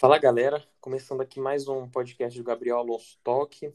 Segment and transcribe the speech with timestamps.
[0.00, 3.70] Fala galera, começando aqui mais um podcast do Gabriel Alonso Toque.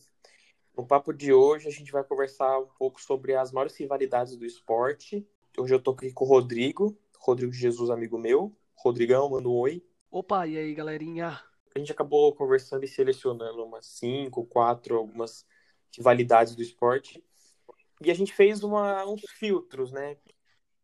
[0.76, 4.44] No papo de hoje a gente vai conversar um pouco sobre as maiores rivalidades do
[4.44, 5.24] esporte.
[5.56, 8.52] Hoje eu tô aqui com o Rodrigo, Rodrigo Jesus, amigo meu.
[8.74, 9.86] Rodrigão, manda um oi.
[10.10, 11.40] Opa, e aí galerinha?
[11.76, 15.46] A gente acabou conversando e selecionando umas cinco, quatro, algumas
[15.96, 17.24] rivalidades do esporte.
[18.04, 20.18] E a gente fez uma, uns filtros, né?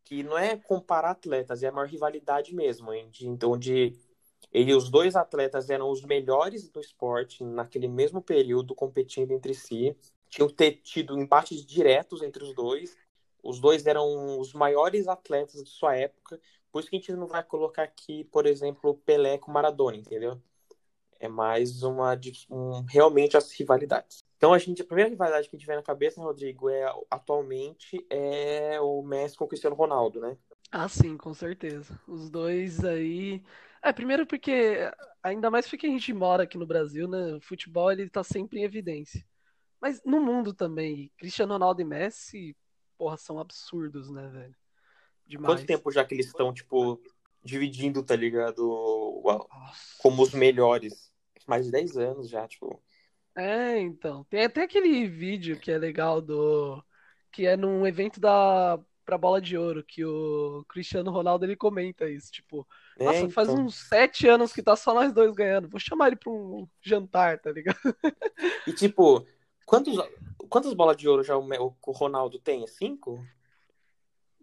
[0.04, 3.92] Que não é comparar atletas, é a maior rivalidade mesmo, então, onde
[4.52, 9.96] ele, os dois atletas eram os melhores do esporte naquele mesmo período, competindo entre si.
[10.28, 10.48] Tinham
[10.82, 12.96] tido embates diretos entre os dois.
[13.42, 16.38] Os dois eram os maiores atletas de sua época.
[16.70, 20.40] Por isso que a gente não vai colocar aqui, por exemplo, Pelé com Maradona, entendeu?
[21.18, 22.18] É mais uma
[22.50, 24.22] um, realmente as rivalidades.
[24.36, 28.04] Então a gente a primeira rivalidade que a gente vê na cabeça, Rodrigo, é atualmente
[28.10, 30.36] é o Messi com o Cristiano Ronaldo, né?
[30.70, 31.98] Ah, sim, com certeza.
[32.08, 33.42] Os dois aí.
[33.82, 34.90] É, primeiro porque
[35.22, 37.34] ainda mais porque a gente mora aqui no Brasil, né?
[37.34, 39.24] O futebol ele tá sempre em evidência.
[39.80, 42.56] Mas no mundo também, Cristiano Ronaldo e Messi,
[42.96, 44.54] porra, são absurdos, né, velho?
[45.26, 45.54] Demais.
[45.54, 47.02] Quanto tempo já que eles estão, tipo,
[47.42, 49.20] dividindo, tá ligado?
[49.98, 51.12] Como os melhores.
[51.48, 52.80] Mais de 10 anos já, tipo.
[53.36, 54.22] É, então.
[54.24, 56.80] Tem até aquele vídeo que é legal do.
[57.32, 62.08] Que é num evento da pra bola de ouro, que o Cristiano Ronaldo ele comenta
[62.08, 62.30] isso.
[62.30, 62.66] Tipo,
[62.98, 63.64] é, nossa, faz então.
[63.64, 65.68] uns sete anos que tá só nós dois ganhando.
[65.68, 67.78] Vou chamar ele pra um jantar, tá ligado?
[68.66, 69.26] E tipo,
[69.66, 69.96] quantos,
[70.48, 72.62] quantas bolas de ouro já o, o Ronaldo tem?
[72.62, 73.24] É cinco?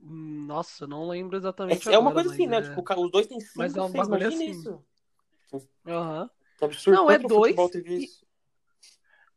[0.02, 1.88] Nossa, não lembro exatamente.
[1.88, 2.58] É, agora, é uma coisa assim, né?
[2.58, 2.61] É...
[2.61, 4.52] Tipo, os dois têm cinco, mas é um seis, imagina assim.
[4.52, 4.84] isso.
[5.86, 6.22] Aham.
[6.22, 6.30] Uhum.
[6.66, 6.95] absurdo.
[6.95, 7.56] Não, é dois.
[7.75, 8.09] E...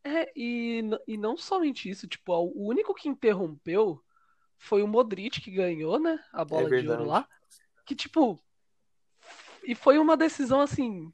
[0.05, 4.03] É, e, e não somente isso, tipo, o único que interrompeu
[4.59, 6.19] foi o Modric que ganhou, né?
[6.33, 7.29] A bola é de ouro lá.
[7.85, 8.39] Que, tipo.
[9.65, 11.13] E foi uma decisão assim.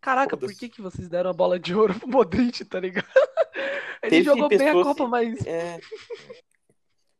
[0.00, 3.06] Caraca, por que, que vocês deram a bola de ouro pro Modric, tá ligado?
[4.02, 5.46] Ele Teve jogou bem a Copa, mas.
[5.46, 5.80] É...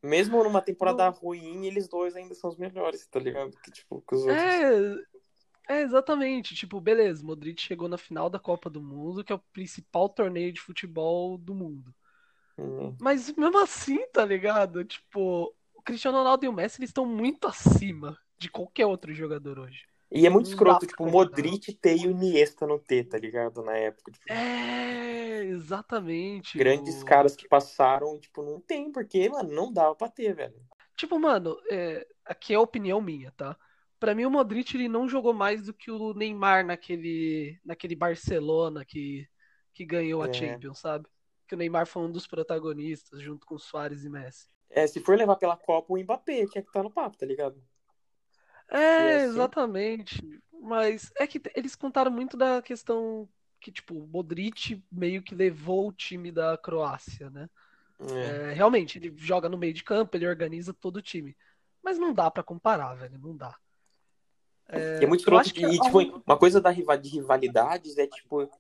[0.03, 1.13] Mesmo numa temporada Não.
[1.13, 3.57] ruim, eles dois ainda são os melhores, tá ligado?
[3.63, 4.39] Que, tipo, que os outros.
[4.39, 6.55] É, é, exatamente.
[6.55, 10.53] Tipo, beleza, Modric chegou na final da Copa do Mundo, que é o principal torneio
[10.53, 11.95] de futebol do mundo.
[12.59, 12.95] Hum.
[13.01, 14.85] Mas mesmo assim, tá ligado?
[14.85, 19.59] Tipo, o Cristiano Ronaldo e o Messi eles estão muito acima de qualquer outro jogador
[19.59, 19.87] hoje.
[20.15, 23.65] E é muito escroto, tipo, o Modric ter e o Iniesta no T, tá ligado?
[23.65, 24.13] Na época.
[24.13, 26.57] Tipo, é, exatamente.
[26.57, 27.05] Grandes o...
[27.05, 30.55] caras que passaram, tipo, não tem, porque, mano, não dava pra ter, velho.
[30.97, 32.07] Tipo, mano, é...
[32.25, 33.57] aqui é a opinião minha, tá?
[33.99, 38.85] Para mim o Modric ele não jogou mais do que o Neymar naquele naquele Barcelona
[38.85, 39.27] que
[39.73, 40.33] que ganhou a é.
[40.33, 41.09] Champions, sabe?
[41.49, 44.47] Que o Neymar foi um dos protagonistas junto com Soares e Messi.
[44.71, 47.61] É, se for levar pela Copa, o Mbappé tinha que estar no papo, tá ligado?
[48.69, 49.27] É, assim...
[49.27, 50.43] exatamente.
[50.61, 53.29] Mas é que eles contaram muito da questão
[53.61, 57.49] que, tipo, o Modric meio que levou o time da Croácia, né?
[58.11, 58.51] É.
[58.51, 61.37] É, realmente, ele joga no meio de campo, ele organiza todo o time.
[61.83, 63.57] Mas não dá para comparar, velho, não dá.
[64.69, 65.53] É, é muito escroto.
[65.53, 65.65] Que...
[65.65, 68.51] E, tipo, uma coisa da de rivalidades é, tipo,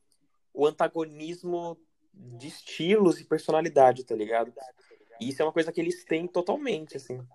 [0.52, 1.78] o antagonismo
[2.12, 4.52] de estilos e personalidade, tá ligado?
[5.20, 7.26] E isso é uma coisa que eles têm totalmente, assim.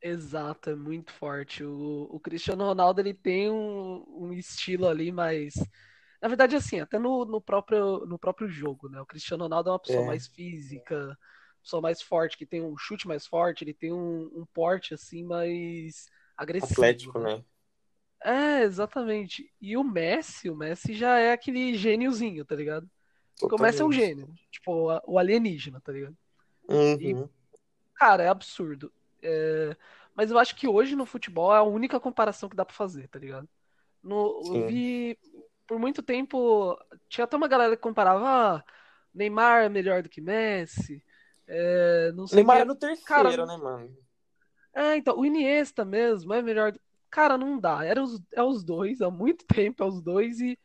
[0.00, 1.64] Exato, é muito forte.
[1.64, 5.54] O, o Cristiano Ronaldo, ele tem um, um estilo ali, mas...
[6.20, 9.00] Na verdade, assim, até no, no, próprio, no próprio jogo, né?
[9.00, 10.06] O Cristiano Ronaldo é uma pessoa é.
[10.06, 11.16] mais física,
[11.62, 15.22] pessoa mais forte, que tem um chute mais forte, ele tem um, um porte, assim,
[15.22, 16.72] mais agressivo.
[16.72, 17.44] Atlético, né?
[18.22, 19.52] É, exatamente.
[19.60, 22.88] E o Messi, o Messi já é aquele gêniozinho, tá ligado?
[23.38, 24.28] Porque o Messi é um gênio.
[24.50, 26.16] Tipo, o alienígena, tá ligado?
[26.68, 27.00] Uhum.
[27.00, 27.28] E,
[27.94, 28.92] cara, é absurdo.
[29.22, 29.76] É...
[30.14, 33.08] Mas eu acho que hoje no futebol é a única comparação que dá pra fazer,
[33.08, 33.48] tá ligado?
[34.02, 35.18] No, eu vi.
[35.66, 36.76] Por muito tempo.
[37.08, 38.24] Tinha até uma galera que comparava.
[38.26, 38.64] Ah,
[39.14, 41.02] Neymar é melhor do que Messi.
[41.46, 42.62] É, não sei Neymar que...
[42.62, 43.96] é no terceiro, Cara, né, mano?
[44.74, 46.72] É, então, o Iniesta mesmo é melhor.
[47.10, 47.84] Cara, não dá.
[47.84, 50.58] Era os, é os dois, há muito tempo é os dois, e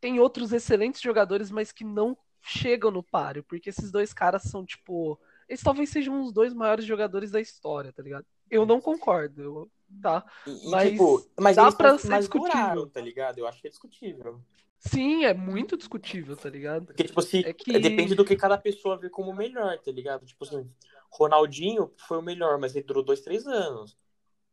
[0.00, 4.64] tem outros excelentes jogadores, mas que não chegam no páreo, porque esses dois caras são,
[4.64, 5.18] tipo.
[5.50, 8.24] Eles talvez sejam os dois maiores jogadores da história, tá ligado?
[8.48, 9.70] Eu não concordo, eu,
[10.00, 10.24] tá?
[10.46, 12.86] E, mas, tipo, mas dá pra ser discutível.
[12.86, 13.38] tá ligado?
[13.38, 14.40] Eu acho que é discutível.
[14.78, 16.86] Sim, é muito discutível, tá ligado?
[16.86, 17.76] Porque, tipo assim, é que...
[17.80, 20.24] depende do que cada pessoa vê como melhor, tá ligado?
[20.24, 20.70] Tipo assim,
[21.10, 23.98] Ronaldinho foi o melhor, mas ele durou dois, três anos.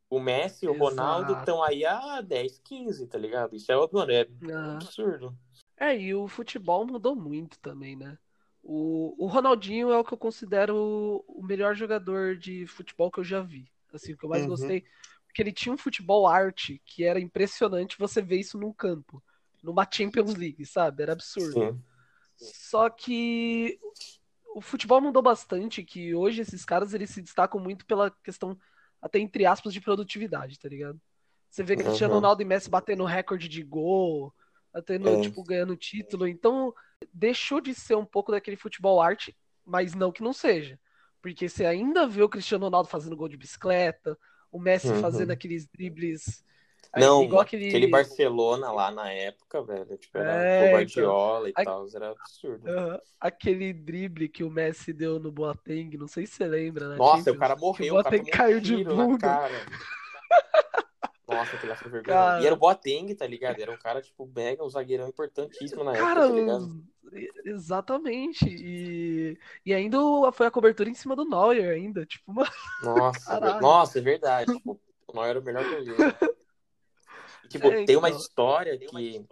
[0.09, 3.55] O Messi e o Ronaldo estão aí há 10, 15, tá ligado?
[3.55, 4.73] Isso é, mano, é ah.
[4.77, 5.37] absurdo.
[5.79, 8.17] É, e o futebol mudou muito também, né?
[8.69, 13.23] O, o Ronaldinho é o que eu considero o melhor jogador de futebol que eu
[13.23, 13.71] já vi.
[13.93, 14.49] Assim, o que eu mais uhum.
[14.49, 14.83] gostei.
[15.25, 19.23] Porque ele tinha um futebol arte que era impressionante você ver isso num campo.
[19.63, 21.01] numa Champions League, sabe?
[21.01, 21.53] Era absurdo.
[21.53, 21.81] Sim.
[22.35, 23.79] Só que
[24.53, 28.59] o futebol mudou bastante, que hoje esses caras eles se destacam muito pela questão,
[29.01, 30.99] até entre aspas, de produtividade, tá ligado?
[31.49, 32.19] Você vê Cristiano uhum.
[32.19, 34.33] Ronaldo e Messi batendo recorde de gol,
[34.73, 35.21] batendo, é.
[35.21, 36.27] tipo, ganhando título.
[36.27, 36.73] Então,
[37.13, 39.35] deixou de ser um pouco daquele futebol arte,
[39.65, 40.79] mas não que não seja.
[41.21, 44.17] Porque você ainda vê o Cristiano Ronaldo fazendo gol de bicicleta,
[44.51, 45.01] o Messi uhum.
[45.01, 46.45] fazendo aqueles dribles
[46.95, 47.67] não, igual aquele...
[47.67, 49.97] aquele Barcelona lá na época, velho.
[49.97, 50.71] Tipo, era é, o então.
[50.77, 51.61] Guardiola então...
[51.61, 52.69] e tal, era absurdo.
[52.69, 52.99] Uhum.
[53.19, 56.95] Aquele drible que o Messi deu no Boateng, não sei se você lembra, né?
[56.95, 59.27] Nossa, Champions, o cara morreu, o, o Boateng caiu de bunda.
[61.27, 62.15] Nossa, aquele lá foi vergonha.
[62.15, 62.41] Cara...
[62.41, 63.59] E era o Boateng, tá ligado?
[63.59, 66.83] Era um cara, tipo, mega, um zagueirão importantíssimo na cara, época, tá ligado?
[67.45, 68.45] Exatamente.
[68.47, 69.97] E, e ainda
[70.31, 72.05] foi a cobertura em cima do Neuer, ainda.
[72.05, 72.49] Tipo, mano.
[72.81, 74.53] Nossa, nossa, é verdade.
[74.53, 75.97] Tipo, o Neuer era o melhor goleiro.
[77.49, 78.19] Tipo, é, tem uma então.
[78.19, 79.25] história que,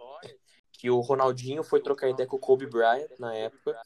[0.72, 3.78] que o Ronaldinho foi trocar ideia com o Kobe Bryant na época,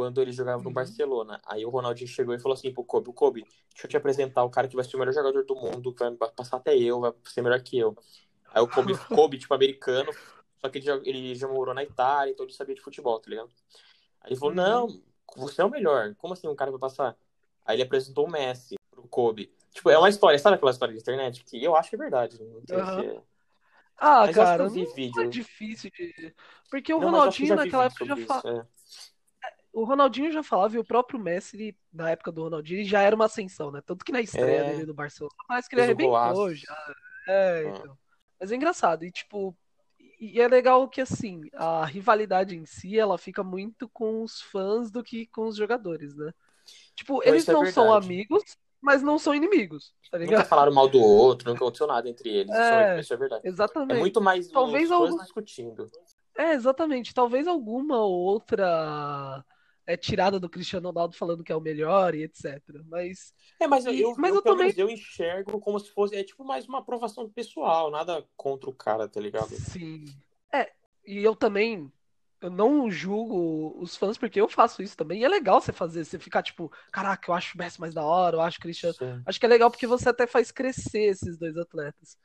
[0.00, 0.72] quando ele jogava no uhum.
[0.72, 1.38] Barcelona.
[1.44, 4.48] Aí o Ronaldinho chegou e falou assim pro Kobe, Kobe, deixa eu te apresentar o
[4.48, 7.42] cara que vai ser o melhor jogador do mundo, vai passar até eu, vai ser
[7.42, 7.94] melhor que eu.
[8.48, 10.10] Aí o Kobe, Kobe tipo, americano,
[10.56, 13.28] só que ele já, ele já morou na Itália, então ele sabia de futebol, tá
[13.28, 13.50] ligado?
[14.22, 14.62] Aí ele falou, uhum.
[14.62, 15.02] não,
[15.36, 16.14] você é o melhor.
[16.14, 17.14] Como assim um cara vai passar?
[17.66, 19.52] Aí ele apresentou o Messi pro Kobe.
[19.70, 21.44] Tipo, é uma história, sabe aquela história de internet?
[21.44, 22.38] Que eu acho que é verdade.
[22.40, 23.22] Não uhum.
[23.98, 25.22] Ah, mas cara, não vídeo.
[25.22, 26.34] é difícil de.
[26.70, 28.48] Porque o não, Ronaldinho naquela época já falava.
[28.48, 28.79] É.
[29.72, 33.26] O Ronaldinho já falava, e o próprio Messi, na época do Ronaldinho, já era uma
[33.26, 33.80] ascensão, né?
[33.84, 34.70] Tanto que na estreia é...
[34.70, 36.94] dele no Barcelona, parece que ele arrebentou já.
[37.28, 37.68] É, ah.
[37.68, 37.98] então.
[38.40, 39.56] Mas é engraçado, e tipo,
[40.18, 44.90] e é legal que assim, a rivalidade em si, ela fica muito com os fãs
[44.90, 46.32] do que com os jogadores, né?
[46.94, 48.42] Tipo, eles é não é são amigos,
[48.80, 50.38] mas não são inimigos, tá ligado?
[50.38, 52.54] Nunca falaram mal do outro, nunca aconteceu nada entre eles.
[52.54, 53.46] É, isso, é, verdade.
[53.46, 53.96] Exatamente.
[53.96, 55.16] É muito mais Talvez algum...
[55.18, 55.90] discutindo.
[56.36, 57.14] É, exatamente.
[57.14, 59.44] Talvez alguma outra
[59.92, 62.62] é tirada do Cristiano Ronaldo falando que é o melhor e etc.
[62.86, 63.34] Mas.
[63.58, 66.14] É, mas eu, mas eu, eu também eu enxergo como se fosse.
[66.14, 69.48] É tipo mais uma aprovação pessoal, nada contra o cara, tá ligado?
[69.48, 70.04] Sim.
[70.52, 70.70] É,
[71.04, 71.90] e eu também
[72.40, 75.20] eu não julgo os fãs porque eu faço isso também.
[75.20, 78.02] E é legal você fazer, você ficar tipo, caraca, eu acho o Messi mais da
[78.02, 78.94] hora, eu acho o Cristiano.
[78.94, 79.22] Sim.
[79.26, 82.16] Acho que é legal porque você até faz crescer esses dois atletas.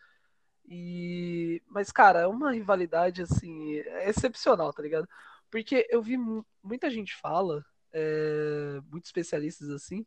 [0.68, 5.08] E mas cara, é uma rivalidade assim, é excepcional, tá ligado?
[5.56, 6.18] Porque eu vi
[6.62, 7.64] muita gente fala,
[7.94, 10.06] é, muitos especialistas assim,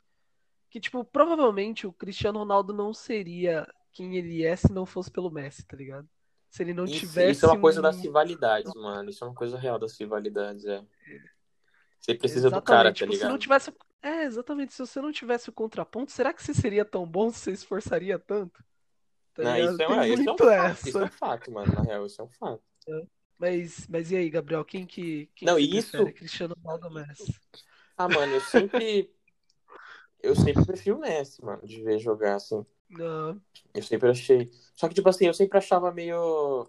[0.68, 5.30] que tipo, provavelmente o Cristiano Ronaldo não seria quem ele é se não fosse pelo
[5.30, 6.06] Messi, tá ligado?
[6.50, 7.30] Se ele não isso, tivesse.
[7.30, 7.82] Isso é uma coisa um...
[7.82, 9.08] das rivalidades, mano.
[9.08, 10.84] Isso é uma coisa real das rivalidades, é.
[11.98, 12.64] Você precisa exatamente.
[12.64, 13.26] do cara, tá tipo, ligado?
[13.26, 13.74] Se não tivesse...
[14.02, 14.74] É, exatamente.
[14.74, 18.18] Se você não tivesse o contraponto, será que você seria tão bom se você esforçaria
[18.18, 18.62] tanto?
[19.32, 21.72] Tá não, isso, é, uma, isso, é um fato, isso é um fato, mano.
[21.72, 22.62] Na real, isso é um fato.
[22.86, 23.17] É.
[23.38, 24.64] Mas, mas e aí, Gabriel?
[24.64, 25.30] Quem que.
[25.34, 25.92] Quem não, isso.
[25.92, 26.12] Prefere?
[26.12, 27.34] Cristiano Ronaldo Messi?
[27.96, 29.14] Ah, mano, eu sempre.
[30.20, 32.64] eu sempre prefiro o Messi, mano, de ver jogar assim.
[32.90, 33.40] Não.
[33.72, 34.50] Eu sempre achei.
[34.74, 36.66] Só que, tipo assim, eu sempre achava meio.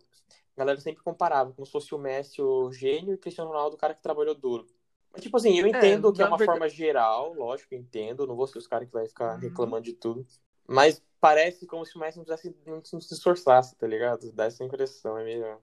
[0.56, 3.76] A galera sempre comparava, como se fosse o Messi o gênio e o Cristiano Ronaldo
[3.76, 4.68] o cara que trabalhou duro.
[5.12, 6.60] Mas, tipo assim, eu é, entendo é, que é uma verdade...
[6.60, 8.28] forma geral, lógico, entendo.
[8.28, 9.40] Não vou ser os caras que vai ficar uhum.
[9.40, 10.26] reclamando de tudo.
[10.68, 12.20] Mas parece como se o Messi
[12.66, 14.32] não, não se esforçasse, tá ligado?
[14.34, 15.58] Dá essa impressão, é meio.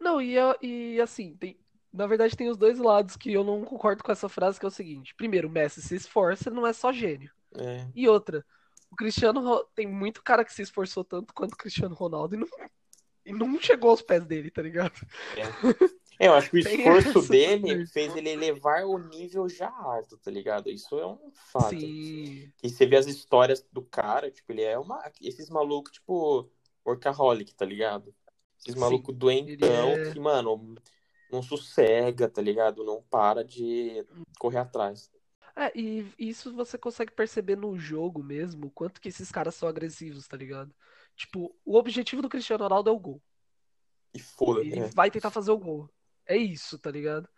[0.00, 1.58] Não, e, e assim, tem,
[1.92, 4.68] na verdade tem os dois lados que eu não concordo com essa frase, que é
[4.68, 5.14] o seguinte.
[5.14, 7.30] Primeiro, o Messi se esforça, não é só gênio.
[7.56, 7.86] É.
[7.94, 8.44] E outra,
[8.90, 12.48] o Cristiano tem muito cara que se esforçou tanto quanto o Cristiano Ronaldo e não,
[13.26, 14.94] e não chegou aos pés dele, tá ligado?
[15.36, 16.00] É.
[16.20, 20.68] Eu acho que o esforço dele fez ele elevar o nível já alto, tá ligado?
[20.68, 21.70] Isso é um fato.
[21.70, 22.52] Sim.
[22.62, 25.02] E você vê as histórias do cara, tipo, ele é uma.
[25.20, 26.50] Esses malucos, tipo,
[26.86, 28.14] workaholic, tá ligado?
[28.60, 30.12] Esses malucos doentão é...
[30.12, 30.76] que, mano,
[31.30, 32.84] não sossega, tá ligado?
[32.84, 34.04] Não para de
[34.38, 35.10] correr atrás.
[35.56, 39.68] É, e isso você consegue perceber no jogo mesmo, o quanto que esses caras são
[39.68, 40.74] agressivos, tá ligado?
[41.16, 43.22] Tipo, o objetivo do Cristiano Ronaldo é o gol.
[44.14, 44.90] E foda Ele né?
[44.94, 45.88] vai tentar fazer o gol.
[46.26, 47.28] É isso, tá ligado?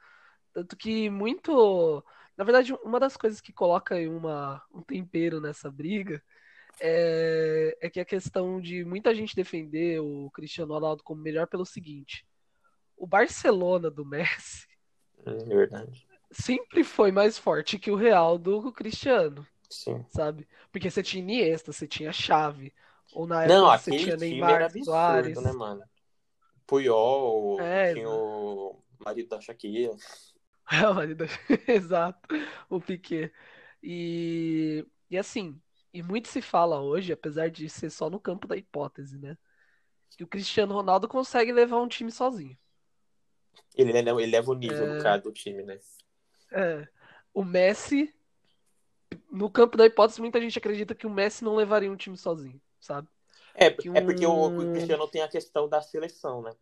[0.52, 2.04] Tanto que muito.
[2.36, 6.22] Na verdade, uma das coisas que coloca uma, um tempero nessa briga
[6.80, 11.64] é, é que a questão de muita gente defender o Cristiano Ronaldo como melhor pelo
[11.64, 12.26] seguinte:
[12.96, 14.66] o Barcelona do Messi.
[15.24, 19.46] É verdade sempre foi mais forte que o Real do Cristiano.
[19.70, 20.04] Sim.
[20.08, 20.48] Sabe?
[20.70, 22.72] Porque você tinha Iniesta, você tinha Chave.
[23.14, 25.42] Ou na época Não, você tinha Neymar, absurdo, Soares.
[25.42, 25.82] né, mano?
[26.66, 29.94] Puyol, é, tinha o marido da Shakira.
[30.70, 31.26] É, o marido da
[31.70, 32.20] Exato,
[32.70, 33.30] o Piquet.
[33.82, 35.60] E, e assim,
[35.92, 39.36] e muito se fala hoje, apesar de ser só no campo da hipótese, né?
[40.16, 42.56] Que o Cristiano Ronaldo consegue levar um time sozinho.
[43.74, 44.96] Ele, ele leva o nível é...
[44.96, 45.78] do cara do time, né?
[46.50, 46.88] É.
[47.34, 48.14] O Messi,
[49.30, 52.60] no campo da hipótese, muita gente acredita que o Messi não levaria um time sozinho,
[52.80, 53.08] sabe?
[53.54, 53.96] É, um...
[53.96, 56.52] é porque o Cristiano tem a questão da seleção, né?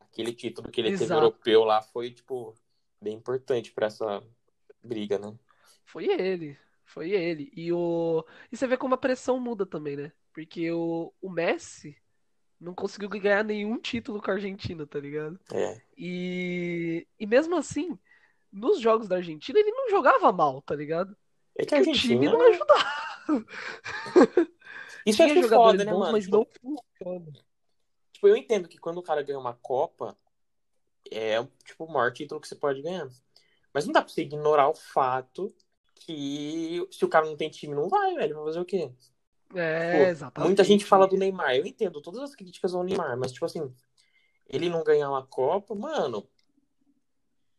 [0.00, 1.08] Aquele título que ele Exato.
[1.08, 2.54] teve europeu lá foi, tipo,
[3.00, 4.22] bem importante para essa
[4.82, 5.34] briga, né?
[5.84, 6.58] Foi ele.
[6.90, 7.52] Foi ele.
[7.54, 8.24] E, o...
[8.50, 10.12] e você vê como a pressão muda também, né?
[10.32, 11.96] Porque o, o Messi
[12.60, 15.38] não conseguiu ganhar nenhum título com a Argentina, tá ligado?
[15.52, 15.80] É.
[15.96, 17.96] E, e mesmo assim,
[18.52, 21.16] nos jogos da Argentina, ele não jogava mal, tá ligado?
[21.56, 22.14] É que a Argentina...
[22.14, 22.90] o time não ajudava.
[25.06, 26.12] Isso é que foda, né, mano?
[26.12, 26.46] Mas tipo, não
[26.98, 27.32] funciona.
[28.12, 30.18] Tipo, eu entendo que quando o cara ganha uma Copa,
[31.10, 33.08] é tipo o maior título que você pode ganhar.
[33.72, 35.54] Mas não dá pra você ignorar o fato
[36.00, 38.34] que se o cara não tem time, não vai, velho.
[38.36, 38.90] Vai fazer o quê?
[39.54, 40.48] É, Pô, exatamente.
[40.48, 41.54] Muita gente fala do Neymar.
[41.56, 43.72] Eu entendo todas as críticas ao Neymar, mas, tipo assim,
[44.48, 46.28] ele não ganhar uma Copa, mano.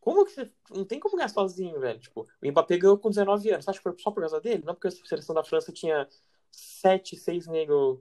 [0.00, 0.50] Como que você.
[0.70, 2.00] Não tem como ganhar sozinho, velho.
[2.00, 3.64] Tipo, o Mbappé ganhou com 19 anos.
[3.64, 4.64] Você acha que foi só por causa dele?
[4.66, 6.08] Não porque a seleção da França tinha
[6.50, 8.00] 7, 6 negros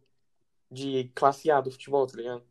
[0.70, 2.44] de classe A do futebol, tá ligado?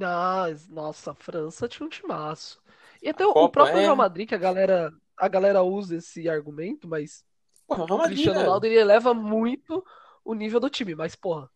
[0.00, 2.62] Ah, nossa, a França tinha um timaço.
[3.02, 3.80] E até o, o próprio é...
[3.82, 7.24] Real Madrid, que a galera, a galera usa esse argumento, mas
[7.66, 9.84] porra, o, Cristiano Ronaldo ele eleva muito
[10.24, 11.50] o nível do time, mas porra.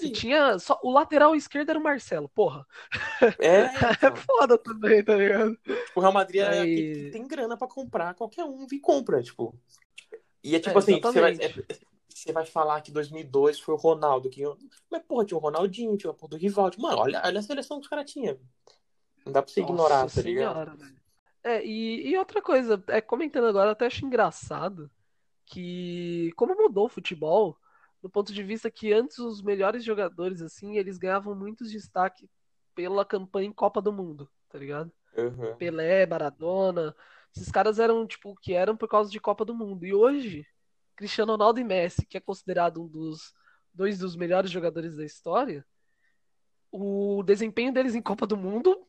[0.00, 2.66] Se tinha só o lateral esquerdo era o Marcelo, porra.
[3.38, 3.64] É,
[4.06, 5.54] é foda também, tá ligado?
[5.56, 7.10] Tipo, o Real Madrid é, é...
[7.10, 9.54] tem grana para comprar, qualquer um e compra, tipo.
[10.42, 11.54] E é tipo é, assim, você vai, é,
[12.08, 14.42] você vai falar que 2002 foi o Ronaldo que
[14.90, 16.80] mas porra, tinha o Ronaldinho, tinha o porra do Rivaldo.
[16.80, 18.38] Mano, olha, olha a seleção que os caras tinham.
[19.26, 20.97] Não dá pra você Nossa ignorar, tá ligado?
[21.48, 24.90] É, e, e outra coisa, é, comentando agora, até acho engraçado
[25.46, 27.58] que como mudou o futebol,
[28.02, 32.28] do ponto de vista que antes os melhores jogadores, assim, eles ganhavam muitos destaque
[32.74, 34.92] pela campanha em Copa do Mundo, tá ligado?
[35.16, 35.56] Uhum.
[35.56, 36.94] Pelé, Maradona,
[37.34, 39.86] esses caras eram, tipo, que eram por causa de Copa do Mundo.
[39.86, 40.46] E hoje,
[40.94, 43.32] Cristiano Ronaldo e Messi, que é considerado um dos
[43.72, 45.64] dois dos melhores jogadores da história,
[46.70, 48.86] o desempenho deles em Copa do Mundo,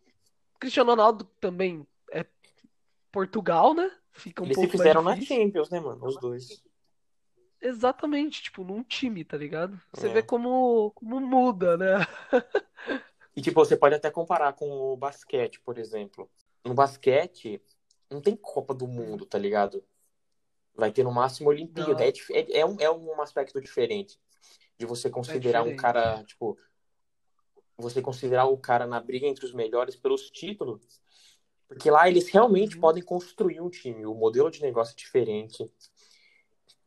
[0.60, 2.26] Cristiano Ronaldo também é
[3.12, 3.92] Portugal, né?
[4.12, 6.06] Fica um Eles pouco se fizeram na Champions, né, mano?
[6.06, 6.62] Os dois.
[7.62, 9.80] Exatamente, tipo, num time, tá ligado?
[9.94, 10.14] Você é.
[10.14, 11.96] vê como, como muda, né?
[13.36, 16.30] e, tipo, você pode até comparar com o basquete, por exemplo.
[16.64, 17.62] No basquete,
[18.10, 19.84] não tem Copa do Mundo, tá ligado?
[20.74, 22.04] Vai ter no máximo Olimpíada.
[22.04, 24.18] É, é, é, um, é um aspecto diferente
[24.78, 26.58] de você considerar é um cara, tipo,
[27.78, 31.02] você considerar o cara na briga entre os melhores pelos títulos.
[31.70, 32.82] Porque lá eles realmente uhum.
[32.82, 34.04] podem construir um time.
[34.08, 35.72] O modelo de negócio é diferente.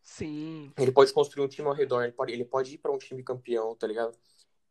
[0.02, 0.72] Sim.
[0.76, 3.22] Ele pode construir um time ao redor, ele pode, ele pode ir para um time
[3.22, 4.18] campeão, tá ligado?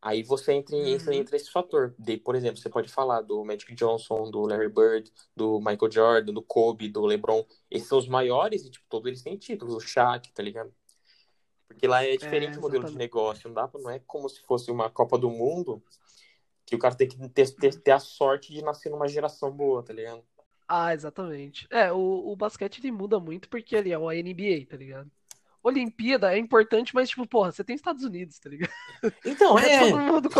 [0.01, 0.85] Aí você entra, uhum.
[0.85, 1.95] entra, entra esse fator.
[1.97, 6.33] De, por exemplo, você pode falar do Magic Johnson, do Larry Bird, do Michael Jordan,
[6.33, 7.45] do Kobe, do LeBron.
[7.69, 9.75] Esses são os maiores e, tipo, todos eles têm títulos.
[9.75, 10.73] O Shaq, tá ligado?
[11.67, 13.47] Porque lá é diferente é, o modelo de negócio.
[13.47, 15.81] Não, dá, não é como se fosse uma Copa do Mundo
[16.71, 19.83] que o cara tem que ter, ter, ter a sorte de nascer numa geração boa,
[19.83, 20.23] tá ligado?
[20.65, 21.67] Ah, exatamente.
[21.69, 25.11] É, o, o basquete ele muda muito porque ele é uma NBA, tá ligado?
[25.61, 28.71] Olimpíada é importante, mas, tipo, porra, você tem Estados Unidos, tá ligado?
[29.25, 29.81] Então, é.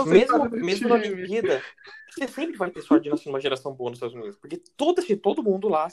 [0.05, 1.61] mesmo mesmo na Olimpíada,
[2.09, 4.38] você sempre vai ter sorte de nascer numa geração boa nos Estados Unidos.
[4.38, 5.89] Porque todo, todo mundo lá,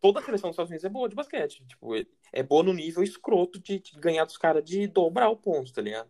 [0.00, 1.66] toda a seleção dos Estados Unidos é boa de basquete.
[1.66, 1.92] Tipo,
[2.32, 5.82] é boa no nível escroto de, de ganhar dos caras de dobrar o ponto, tá
[5.82, 6.08] ligado?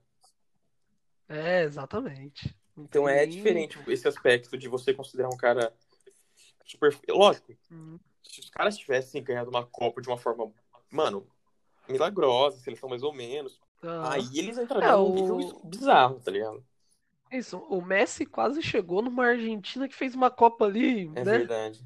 [1.27, 2.55] É, exatamente.
[2.83, 5.73] Então é diferente esse aspecto de você considerar um cara
[6.65, 6.97] super.
[7.09, 7.99] Lógico, uhum.
[8.23, 10.51] se os caras tivessem ganhado uma Copa de uma forma,
[10.91, 11.27] mano,
[11.89, 14.05] milagrosa, seleção mais ou menos, uhum.
[14.05, 16.65] aí eles entrariam é, num nível bizarro, tá ligado?
[17.31, 21.39] Isso, o Messi quase chegou numa Argentina que fez uma Copa ali, é né?
[21.39, 21.85] verdade.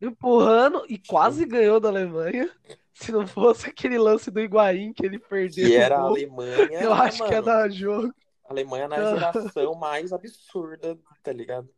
[0.00, 2.50] Empurrando e quase ganhou da Alemanha.
[2.94, 5.66] Se não fosse aquele lance do Higuaín que ele perdeu.
[5.66, 6.80] Que era a Alemanha.
[6.80, 7.30] Eu acho mano.
[7.30, 8.14] que é da jogo.
[8.44, 11.68] A Alemanha na geração mais absurda, tá ligado?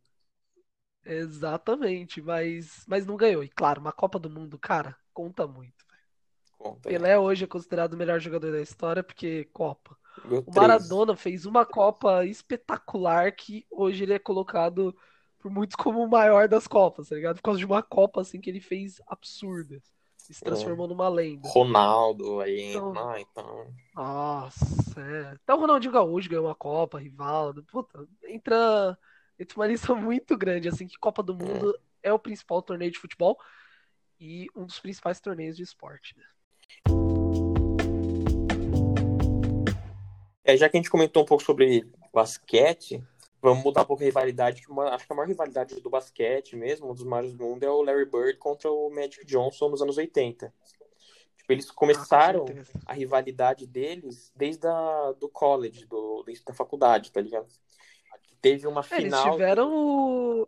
[1.05, 3.43] Exatamente, mas, mas não ganhou.
[3.43, 5.85] E claro, uma Copa do Mundo, cara, conta muito.
[6.57, 7.19] Conta, Pelé é.
[7.19, 9.97] hoje é considerado o melhor jogador da história porque Copa.
[10.45, 14.95] o Maradona fez uma Copa espetacular que hoje ele é colocado
[15.39, 17.37] por muitos como o maior das Copas, tá ligado?
[17.37, 19.81] Por causa de uma Copa assim que ele fez absurda
[20.33, 20.89] se transformou é.
[20.89, 21.47] numa lenda.
[21.49, 22.93] Ronaldo aí, então...
[22.97, 23.73] Ah, então.
[23.95, 25.31] Nossa, é.
[25.31, 27.63] Até o Ronaldinho Gaúcho ganhou uma Copa, Rivaldo.
[27.63, 28.97] Puta, entra,
[29.39, 32.91] entra uma lista muito grande, assim, que Copa do Mundo é, é o principal torneio
[32.91, 33.37] de futebol
[34.19, 36.25] e um dos principais torneios de esporte, né?
[40.43, 43.03] É, já que a gente comentou um pouco sobre basquete,
[43.41, 44.63] Vamos mudar um pouco a rivalidade.
[44.91, 47.83] acho que a maior rivalidade do basquete mesmo, um dos maiores do mundo, é o
[47.83, 50.51] Larry Bird contra o Magic Johnson nos anos 80.
[51.37, 52.45] Tipo, eles começaram
[52.85, 57.47] ah, a rivalidade deles desde a, do college, do, da faculdade, tá ligado?
[58.41, 59.21] Teve uma final.
[59.21, 60.47] Eles tiveram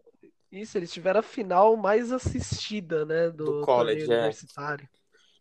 [0.51, 3.29] Isso, eles tiveram a final mais assistida, né?
[3.29, 4.15] Do, do college, é.
[4.15, 4.89] universitário.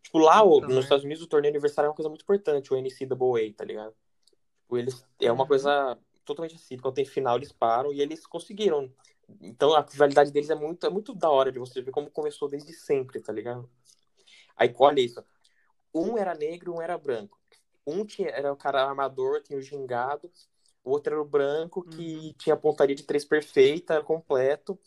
[0.03, 2.77] Tipo, lá o, nos Estados Unidos o torneio universitário é uma coisa muito importante, o
[2.77, 3.93] NCAA, tá ligado?
[4.61, 5.47] Tipo, eles, é uma uhum.
[5.47, 8.91] coisa totalmente assim, quando tem final eles param e eles conseguiram.
[9.41, 12.49] Então a rivalidade deles é muito, é muito da hora de você ver como começou
[12.49, 13.69] desde sempre, tá ligado?
[14.55, 15.23] Aí olha isso.
[15.93, 17.39] Um era negro, um era branco.
[17.85, 20.31] Um tinha, era o cara armador, tinha o gingado.
[20.83, 22.33] O outro era o branco, que uhum.
[22.37, 24.79] tinha a pontaria de três perfeita, completo.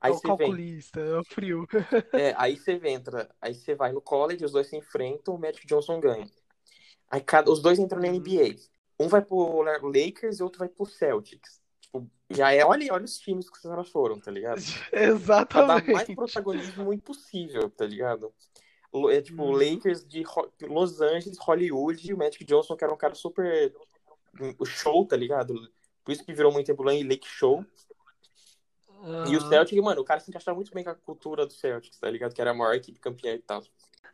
[0.00, 1.12] Aí é o calculista, vem...
[1.12, 1.66] é o frio.
[2.12, 5.66] é, aí você entra, aí você vai no college, os dois se enfrentam, o Magic
[5.66, 6.28] Johnson ganha.
[7.10, 8.56] Aí cada, os dois entram na NBA.
[8.98, 11.60] Um vai pro Lakers e outro vai pro Celtics.
[11.80, 14.58] Tipo, já é, olha, olha os times que os caras foram, tá ligado?
[14.92, 15.48] Exatamente.
[15.48, 18.32] Pra dar mais protagonismo impossível, tá ligado?
[19.10, 19.52] É tipo, hum.
[19.52, 20.22] Lakers de
[20.62, 23.74] Los Angeles, Hollywood, e o Magic Johnson, que era um cara super.
[24.58, 25.54] O show, tá ligado?
[26.04, 27.64] Por isso que virou muito tempo lá em Lake Show.
[29.04, 29.26] Uhum.
[29.26, 31.98] E o Celtic, mano, o cara se encaixava muito bem com a cultura do Celtics,
[31.98, 32.34] tá ligado?
[32.34, 33.62] Que era a maior equipe campeã e tal.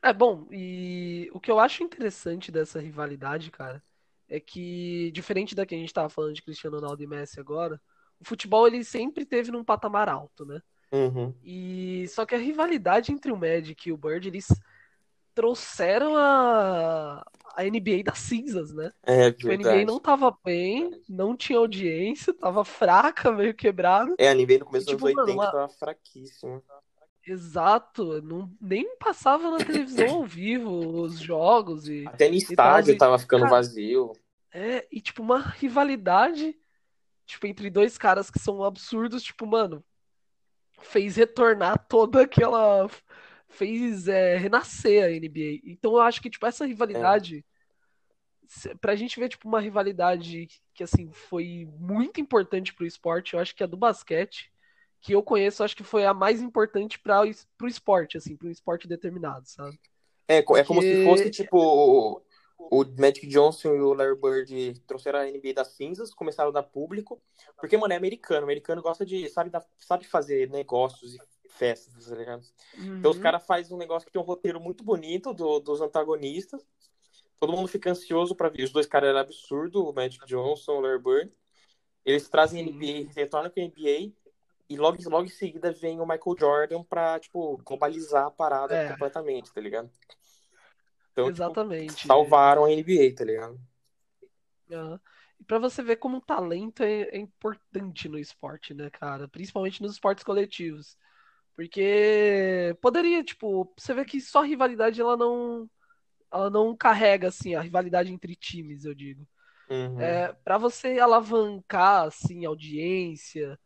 [0.03, 3.83] É bom, e o que eu acho interessante dessa rivalidade, cara,
[4.31, 7.81] é que, diferente da que a gente tava falando de Cristiano Ronaldo e Messi agora,
[8.21, 10.63] o futebol ele sempre teve num patamar alto, né?
[10.93, 11.35] Uhum.
[11.45, 14.47] E só que a rivalidade entre o Magic e o Bird, eles
[15.35, 17.25] trouxeram a,
[17.57, 18.93] a NBA das cinzas, né?
[19.03, 24.15] É, tipo, a NBA não tava bem, não tinha audiência, tava fraca, meio quebrada.
[24.19, 26.63] É, a NBA no começo dos tipo, anos 80 mano, tava fraquíssima.
[27.27, 32.07] Exato, não, nem passava na televisão ao vivo os jogos e.
[32.07, 34.13] Até no estádio tava ficando cara, vazio.
[34.53, 36.57] É, e tipo, uma rivalidade,
[37.27, 39.85] tipo, entre dois caras que são absurdos, tipo, mano,
[40.81, 42.89] fez retornar toda aquela
[43.49, 45.61] fez é, renascer a NBA.
[45.65, 47.45] Então eu acho que tipo essa rivalidade
[48.67, 48.75] é.
[48.81, 53.55] pra gente ver tipo uma rivalidade que assim foi muito importante pro esporte, eu acho
[53.55, 54.51] que a do basquete
[55.01, 57.23] que eu conheço, acho que foi a mais importante para
[57.57, 59.79] pro esporte, assim, pro esporte determinado, sabe?
[60.29, 60.61] É, Porque...
[60.61, 62.23] é como se fosse tipo
[62.71, 66.63] o Magic Johnson e o Larry Bird trouxeram a NBA das cinzas, começaram a dar
[66.63, 67.21] público,
[67.59, 68.43] porque, mano, é americano.
[68.43, 72.43] O americano gosta de, sabe, sabe fazer negócios e festas, tá ligado?
[72.77, 72.99] Uhum.
[72.99, 76.65] Então os caras fazem um negócio que tem um roteiro muito bonito do, dos antagonistas.
[77.41, 78.65] Todo mundo fica ansioso para ver.
[78.65, 81.33] Os dois caras eram absurdos, o Magic Johnson, o Larry Bird.
[82.05, 82.73] Eles trazem Sim.
[82.73, 84.13] NBA, retornam com a NBA
[84.71, 88.89] e logo, logo em seguida vem o Michael Jordan pra, tipo, globalizar a parada é.
[88.93, 89.91] completamente, tá ligado?
[91.11, 91.97] Então, tipo, Exatamente.
[91.97, 93.61] Tipo, salvaram a NBA, tá ligado?
[94.71, 94.97] Uhum.
[95.41, 99.27] E pra você ver como o talento é, é, importante no esporte, né, cara?
[99.27, 100.97] Principalmente nos esportes coletivos.
[101.57, 105.69] Porque poderia, tipo, você vê que só rivalidade ela não.
[106.33, 109.27] Ela não carrega, assim, a rivalidade entre times, eu digo.
[109.69, 110.01] Uhum.
[110.01, 113.59] É, para você alavancar, assim, audiência,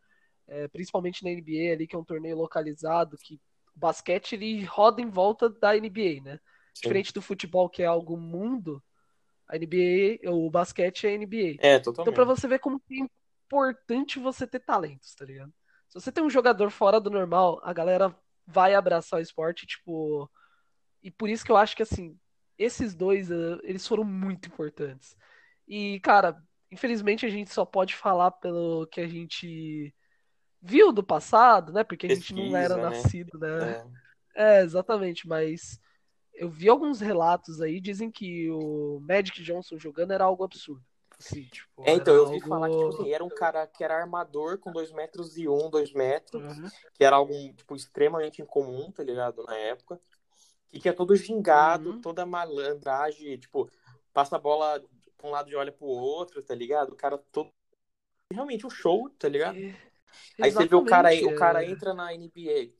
[0.47, 3.35] é, principalmente na NBA ali, que é um torneio localizado, que
[3.75, 6.39] o basquete ele roda em volta da NBA, né?
[6.73, 8.83] Diferente do futebol, que é algo mundo,
[9.47, 11.57] a NBA, o basquete é a NBA.
[11.59, 12.01] É, totalmente.
[12.01, 12.95] Então, pra você ver como é
[13.45, 15.53] importante você ter talentos, tá ligado?
[15.87, 20.29] Se você tem um jogador fora do normal, a galera vai abraçar o esporte, tipo.
[21.01, 22.17] E por isso que eu acho que, assim,
[22.57, 25.15] esses dois, eh, eles foram muito importantes.
[25.67, 29.93] E, cara, infelizmente a gente só pode falar pelo que a gente
[30.65, 31.83] viu do passado, né?
[31.83, 32.83] Porque a gente Pesquisa, não era né?
[32.83, 33.85] nascido, né?
[34.35, 34.59] É.
[34.59, 35.79] é, exatamente, mas
[36.33, 40.83] eu vi alguns relatos aí, dizem que o Magic Johnson jogando era algo absurdo.
[41.17, 42.47] Assim, tipo, é, então, eu ouvi algo...
[42.47, 45.53] falar que tipo, assim, era um cara que era armador com 2 metros e 1,
[45.53, 46.69] um, 2 metros, uhum.
[46.93, 49.43] que era algo tipo, extremamente incomum, tá ligado?
[49.43, 49.99] Na época.
[50.69, 52.01] Que tinha todo gingado, uhum.
[52.01, 53.69] toda malandragem, tipo,
[54.11, 54.83] passa a bola
[55.17, 56.91] pra um lado e olha pro outro, tá ligado?
[56.91, 57.49] O cara todo.
[58.33, 59.57] Realmente um show, tá ligado?
[59.57, 59.84] É...
[60.41, 61.69] Aí você vê o cara, o cara é.
[61.69, 62.71] entra na NBA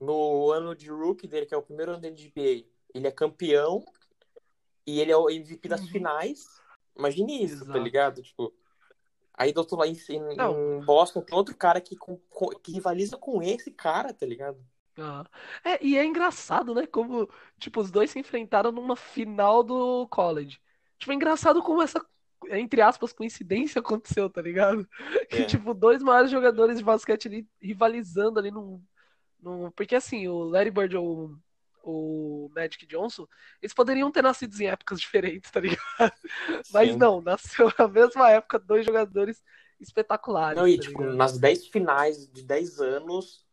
[0.00, 2.64] no ano de rookie dele, que é o primeiro ano da NBA
[2.94, 3.84] ele é campeão
[4.86, 5.88] e ele é o MVP das uhum.
[5.88, 6.46] finais.
[6.96, 7.72] Imagine isso, tá Exato.
[7.72, 8.22] tá ligado?
[8.22, 8.52] Tipo,
[9.34, 12.18] aí do outro lado, em, em Boston, tem outro cara que, com,
[12.62, 14.58] que rivaliza com esse cara, tá ligado?
[14.98, 15.24] Ah.
[15.64, 16.86] É, e é engraçado, né?
[16.86, 20.60] Como, tipo, os dois se enfrentaram numa final do college.
[20.98, 22.04] Tipo, é engraçado como essa,
[22.58, 24.88] entre aspas, coincidência aconteceu, tá ligado?
[25.20, 25.24] É.
[25.26, 28.82] Que, tipo, dois maiores jogadores de basquete ali rivalizando ali num.
[29.40, 29.70] num...
[29.70, 31.36] Porque, assim, o Larry Bird, o
[31.82, 33.26] o Magic Johnson,
[33.62, 35.80] eles poderiam ter nascido em épocas diferentes, tá ligado?
[36.62, 36.72] Sim.
[36.72, 39.42] Mas não, nasceu na mesma época dois jogadores
[39.80, 40.60] espetaculares.
[40.60, 43.46] Não, e tá tipo, nas 10 finais de 10 anos,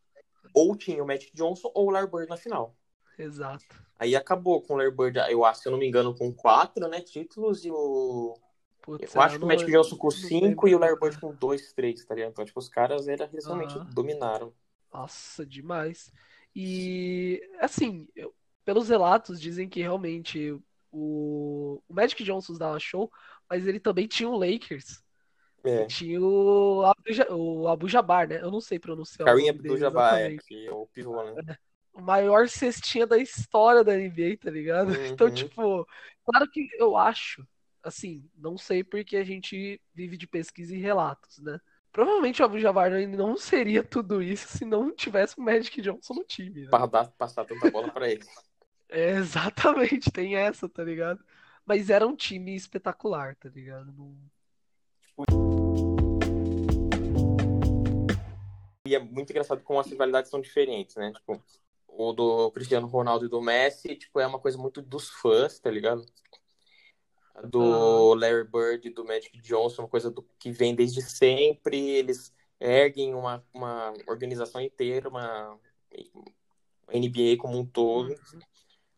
[0.53, 2.75] ou tinha o Magic Johnson ou o Larry Bird na final.
[3.17, 3.65] Exato.
[3.97, 6.87] Aí acabou com o Larry Bird, eu acho, se eu não me engano, com quatro,
[6.87, 8.37] né, títulos e o...
[8.87, 10.67] Putz, eu acho que o Magic Johnson com não cinco lembro.
[10.67, 12.31] e o Larry Bird com dois, três, tá ligado?
[12.31, 13.93] Então, tipo, os caras eles realmente Aham.
[13.93, 14.53] dominaram.
[14.93, 16.11] Nossa, demais.
[16.55, 18.33] E, assim, eu-
[18.65, 20.53] pelos relatos, dizem que realmente
[20.91, 23.11] o, o Magic Johnson dava show,
[23.49, 25.03] mas ele também tinha o Lakers.
[25.63, 25.85] É.
[25.87, 28.41] Tinha o Abu, Abu Jabbar, né?
[28.41, 31.57] Eu não sei pronunciar dele Abdul-Jabbar, é, que é o pivô, né?
[31.93, 34.89] O maior cestinha da história da NBA, tá ligado?
[35.13, 35.33] Então, Uhum.
[35.33, 35.87] tipo,
[36.25, 37.45] claro que eu acho,
[37.87, 41.59] assim, não sei porque a gente vive de pesquisa e relatos, né?
[41.91, 46.23] Provavelmente o Abu Jabbar não seria tudo isso se não tivesse o Magic Johnson no
[46.23, 46.69] time, né?
[46.69, 48.23] Pra dar, passar tanta bola pra ele.
[48.89, 51.23] É, exatamente, tem essa, tá ligado?
[51.65, 53.91] Mas era um time espetacular, tá ligado?
[53.93, 54.15] Não-
[58.85, 61.11] E é muito engraçado como as rivalidades são diferentes, né?
[61.11, 61.43] Tipo,
[61.87, 65.69] o do Cristiano Ronaldo e do Messi, tipo, é uma coisa muito dos fãs, tá
[65.69, 66.05] ligado?
[67.45, 71.77] Do Larry Bird e do Magic Johnson, uma coisa do, que vem desde sempre.
[71.77, 75.59] Eles erguem uma, uma organização inteira, uma,
[76.87, 78.15] uma NBA como um todo.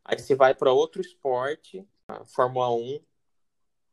[0.06, 3.00] Aí você vai para outro esporte, a Fórmula 1,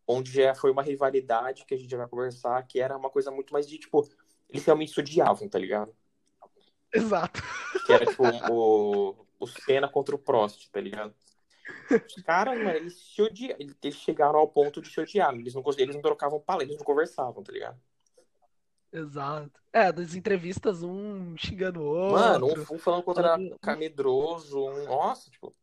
[0.06, 3.30] onde já foi uma rivalidade que a gente já vai conversar, que era uma coisa
[3.30, 4.08] muito mais de, tipo,
[4.48, 5.94] eles realmente se odiavam, tá ligado?
[6.92, 7.42] Exato.
[7.84, 11.14] Que era, tipo, o, o Senna contra o Prost, tá ligado?
[12.16, 13.22] Os caras, mano, eles se
[13.82, 16.84] eles chegaram ao ponto de se odiar, eles não, eles não trocavam palavras, eles não
[16.86, 17.78] conversavam, tá ligado?
[18.92, 19.60] Exato.
[19.72, 22.18] É, das entrevistas, um xingando o outro.
[22.20, 25.54] Mano, um, um falando contra Falando- Camedroso, um, nossa, tipo,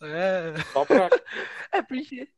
[0.00, 0.54] É.
[0.72, 1.08] só pra...
[1.72, 2.28] É porque.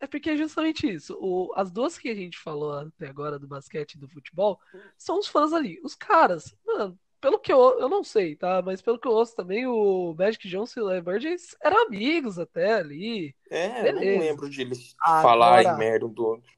[0.00, 1.16] É porque é justamente isso.
[1.20, 4.60] O, as duas que a gente falou até agora do basquete e do futebol
[4.96, 5.80] são os fãs ali.
[5.82, 8.62] Os caras, mano, pelo que eu, eu não sei, tá?
[8.62, 11.86] Mas pelo que eu ouço também, o Magic Johnson e o Larry Bird eles eram
[11.86, 13.34] amigos até ali.
[13.50, 14.20] É, eu não Beleza.
[14.24, 16.50] lembro de eles Agora- falarem merda um do outro.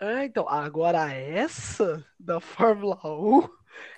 [0.00, 3.48] É, então, agora essa da Fórmula 1 é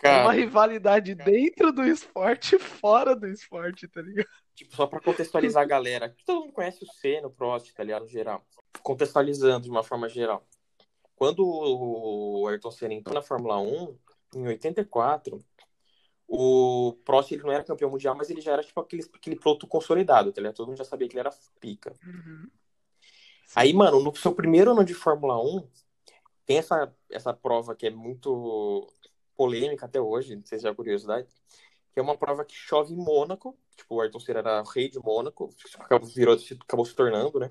[0.02, 4.26] Cara, uma rivalidade dentro do esporte e fora do esporte, tá ligado?
[4.54, 7.84] Tipo, só pra contextualizar a galera, que todo mundo conhece o Senna, o Prost, tá
[7.84, 8.44] ligado, no geral.
[8.82, 10.44] Contextualizando de uma forma geral.
[11.14, 13.96] Quando o Ayrton Senna entrou na Fórmula 1,
[14.34, 15.44] em 84,
[16.26, 19.66] o Prost ele não era campeão mundial, mas ele já era tipo aquele, aquele piloto
[19.66, 20.56] consolidado, tá ligado?
[20.56, 21.94] Todo mundo já sabia que ele era pica.
[23.54, 25.68] Aí, mano, no seu primeiro ano de Fórmula 1,
[26.46, 28.90] tem essa, essa prova que é muito
[29.36, 31.28] polêmica até hoje, não sei se é curiosidade,
[31.92, 34.98] que é uma prova que chove em Mônaco, tipo, o Ayrton Senna era rei de
[34.98, 37.50] Mônaco, acabou, virou, acabou se tornando, né?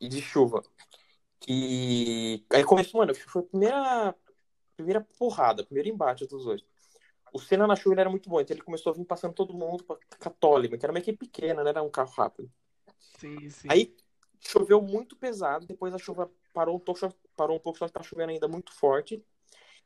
[0.00, 0.62] E de chuva.
[1.46, 4.14] E aí começou, mano, foi a primeira,
[4.82, 6.62] primeira porrada, primeiro embate dos dois.
[7.32, 9.84] O Senna na chuva era muito bom, então ele começou a vir passando todo mundo
[9.84, 11.70] pra Católica, que era uma equipe pequena, né?
[11.70, 12.50] Era um carro rápido.
[12.98, 13.68] Sim, sim.
[13.70, 13.96] Aí
[14.40, 17.92] choveu muito pesado, depois a chuva parou um pouco, só- parou um pouco, só que
[17.92, 19.24] tá chovendo ainda muito forte.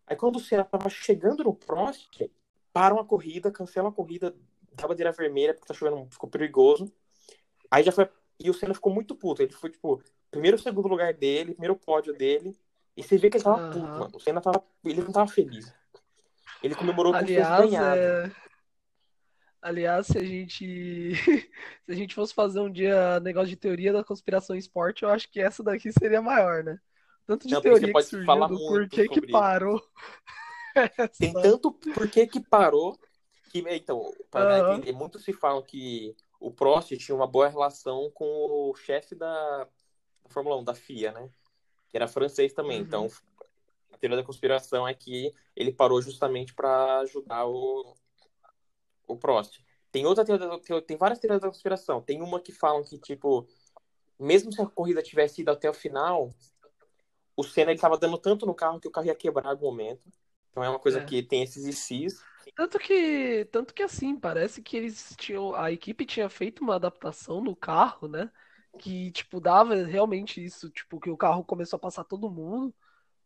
[0.07, 2.23] Aí quando o Senna tava chegando no Prost,
[2.73, 4.35] param a corrida, cancelam a corrida,
[4.73, 6.93] dá bandeira vermelha porque tá chovendo, ficou perigoso.
[7.71, 8.09] Aí já foi.
[8.39, 9.43] E o Senna ficou muito puto.
[9.43, 12.57] Ele foi, tipo, primeiro segundo lugar dele, primeiro pódio dele.
[12.97, 13.71] E você vê que ele tava Aham.
[13.71, 14.11] puto, mano.
[14.15, 14.65] O Senna tava.
[14.85, 15.75] Ele não tava feliz.
[16.63, 18.01] Ele comemorou tivesse Aliás, ganhado.
[18.01, 18.37] é...
[19.61, 21.15] Aliás, se a gente
[21.85, 25.31] se a gente fosse fazer um dia negócio de teoria da conspiração esporte, eu acho
[25.31, 26.79] que essa daqui seria maior, né?
[27.27, 29.83] Tanto de Não, teoria que pode surgiu falar do muito porquê que parou.
[31.19, 32.99] Tem tanto por que parou
[33.51, 34.75] que, então, para Aham.
[34.75, 39.65] entender, muito se fala que o Prost tinha uma boa relação com o chefe da,
[39.65, 41.31] da Fórmula 1, da FIA, né?
[41.97, 42.81] Que era francês também.
[42.81, 42.85] Uhum.
[42.85, 43.09] Então,
[43.91, 47.97] a teoria da conspiração é que ele parou justamente para ajudar o,
[49.07, 49.65] o Prost.
[49.91, 52.03] Tem outra teoria, da- tem várias teorias da conspiração.
[52.03, 53.49] Tem uma que falam que, tipo,
[54.21, 56.35] mesmo se a corrida tivesse ido até o final,
[57.35, 59.65] o Senna ele tava dando tanto no carro que o carro ia quebrar em algum
[59.65, 60.03] momento.
[60.51, 61.05] Então é uma coisa É.
[61.05, 62.23] que tem esses sis.
[62.55, 67.41] Tanto que, tanto que assim, parece que eles tinham, a equipe tinha feito uma adaptação
[67.43, 68.31] no carro, né?
[68.77, 72.75] Que, tipo, dava realmente isso, tipo, que o carro começou a passar todo mundo,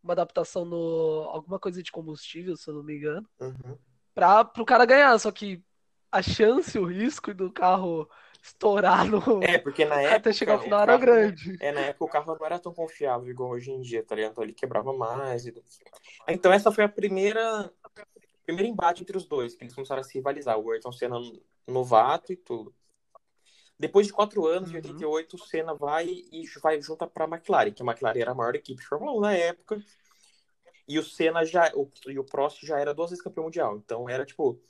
[0.03, 3.77] uma adaptação no, alguma coisa de combustível, se eu não me engano, Uhum.
[4.15, 5.63] pra, pro cara ganhar, só que
[6.11, 8.09] a chance, o risco do carro
[8.43, 10.15] estourar no, É, porque na época.
[10.17, 11.55] até chegar ao final era carro- grande.
[11.59, 14.31] É, na época o carro não era tão confiável igual hoje em dia, tá ligado?
[14.31, 15.45] Então ele quebrava mais.
[15.45, 15.53] E...
[16.27, 17.71] Então essa foi a primeira.
[18.43, 20.57] Primeiro embate entre os dois, que eles começaram a se rivalizar.
[20.57, 21.17] O Ayrton Senna
[21.67, 22.73] novato e tudo.
[23.81, 24.81] Depois de quatro anos, em Uhum.
[24.83, 28.53] 88, o Senna vai e vai junta pra McLaren, que a McLaren era a maior
[28.53, 29.83] equipe de Fórmula 1 na época.
[30.87, 31.71] E o Senna já.
[31.73, 33.77] O, e o Prost já era duas vezes campeão mundial.
[33.77, 34.61] Então era, tipo,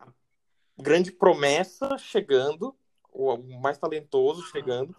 [0.00, 0.08] a
[0.76, 2.74] grande promessa chegando,
[3.12, 4.92] o, o mais talentoso chegando,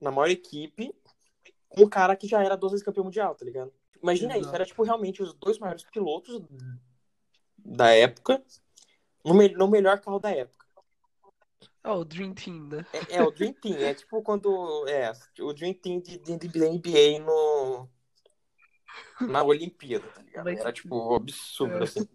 [0.00, 0.94] na maior equipe,
[1.68, 3.72] com um cara que já era duas vezes campeão mundial, tá ligado?
[4.00, 4.46] Imagina Exato.
[4.46, 6.40] isso, era tipo realmente os dois maiores pilotos
[7.58, 8.40] da época
[9.24, 10.55] no, me no melhor carro da época.
[11.86, 12.84] É o Dream Team, né?
[12.92, 13.76] É, é, o Dream Team.
[13.76, 14.88] É tipo quando.
[14.88, 17.88] É, o Dream Team de, de, de NBA no.
[19.20, 20.48] Na Olimpíada, tá ligado?
[20.48, 21.82] Era tipo absurdo, é.
[21.84, 22.08] assim.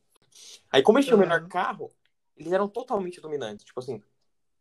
[0.69, 1.89] Aí, como eles tinham o melhor carro,
[2.36, 3.63] eles eram totalmente dominantes.
[3.63, 4.03] Tipo assim,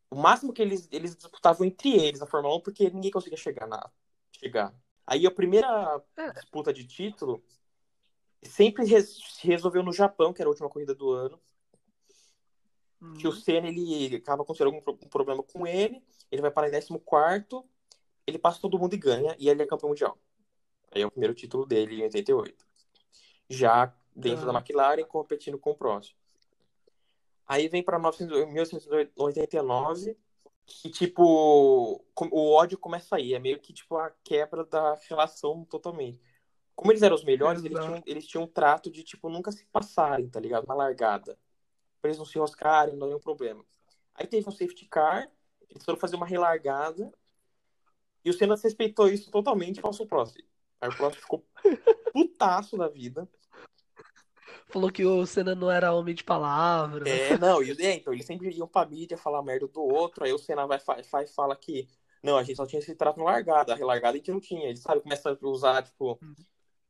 [0.09, 3.66] o máximo que eles, eles disputavam entre eles na Fórmula 1, porque ninguém conseguia chegar
[3.66, 3.90] na.
[4.38, 4.73] Chegar.
[5.05, 6.31] Aí a primeira é.
[6.35, 7.42] disputa de título
[8.44, 11.40] sempre se resolveu no Japão, que era a última corrida do ano.
[13.01, 13.15] Uhum.
[13.15, 13.37] Que o uhum.
[13.37, 17.03] Senna, ele acaba acontecendo algum problema com ele, ele vai para em 14
[18.27, 20.19] ele passa todo mundo e ganha, e ele é campeão mundial.
[20.93, 22.65] Aí é o primeiro título dele em 88.
[23.49, 24.53] Já dentro uhum.
[24.53, 26.15] da McLaren, competindo com o Prost.
[27.47, 30.17] Aí vem para 1989,
[30.67, 33.35] que, tipo, o ódio começa aí.
[33.35, 36.21] É meio que, tipo, a quebra da relação totalmente.
[36.77, 39.65] Como eles eram os melhores, eles tinham, eles tinham um trato de, tipo, nunca se
[39.67, 40.67] passarem, tá ligado?
[40.67, 41.37] Na largada
[42.01, 43.65] pra eles não se roscarem, não nenhum problema.
[44.15, 45.31] Aí teve um safety car,
[45.69, 47.13] eles foram fazer uma relargada,
[48.25, 50.45] e o Senna respeitou isso totalmente e passou o próximo.
[50.81, 51.47] Aí o próximo ficou
[52.13, 53.29] putaço da vida.
[54.69, 57.09] Falou que o Senna não era homem de palavra.
[57.09, 60.33] É, não, e, é, então eles sempre iam pra mídia falar merda do outro, aí
[60.33, 60.79] o Senna vai,
[61.11, 61.89] vai fala que
[62.23, 64.69] não, a gente só tinha esse trato no largada, a relargada a gente não tinha.
[64.69, 66.35] Ele sabe, começa a usar, tipo, uhum.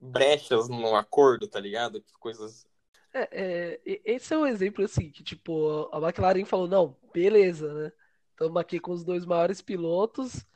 [0.01, 2.05] brechas no acordo, tá ligado?
[2.19, 2.67] Coisas
[3.13, 7.93] é, é, esse é um exemplo assim, que tipo, a McLaren falou, não, beleza, né?
[8.31, 10.47] Estamos aqui com os dois maiores pilotos.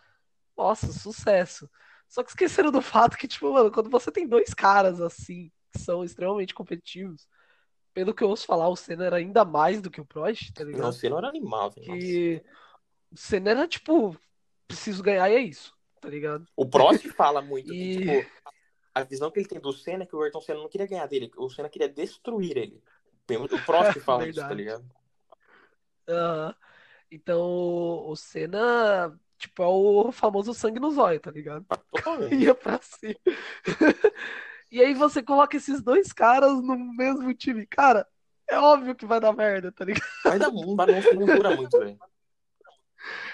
[0.56, 1.68] Nossa, sucesso.
[2.08, 5.80] Só que esqueceram do fato que, tipo, mano, quando você tem dois caras assim, que
[5.80, 7.26] são extremamente competitivos,
[7.92, 10.64] pelo que eu ouço falar, o Senna era ainda mais do que o Prost, tá
[10.64, 10.82] ligado?
[10.82, 11.72] Não, o Senna era animal.
[11.72, 12.42] Que
[13.12, 14.16] o Senna era, tipo,
[14.66, 16.46] preciso ganhar e é isso, tá ligado?
[16.56, 17.96] O Prost fala muito e...
[17.98, 18.30] que, tipo,
[18.94, 21.06] a visão que ele tem do Senna é que o Ayrton Senna não queria ganhar
[21.06, 22.82] dele, o Senna queria destruir ele.
[23.28, 24.84] O Prost fala isso, tá ligado?
[26.08, 26.54] Uhum.
[27.10, 31.64] Então, o Senna, tipo, é o famoso sangue no zóio, tá ligado?
[32.32, 33.14] Ia pra cima.
[34.70, 37.66] e aí você coloca esses dois caras no mesmo time.
[37.66, 38.06] Cara,
[38.48, 40.08] é óbvio que vai dar merda, tá ligado?
[40.24, 41.98] Vai dar, não dura muito, velho.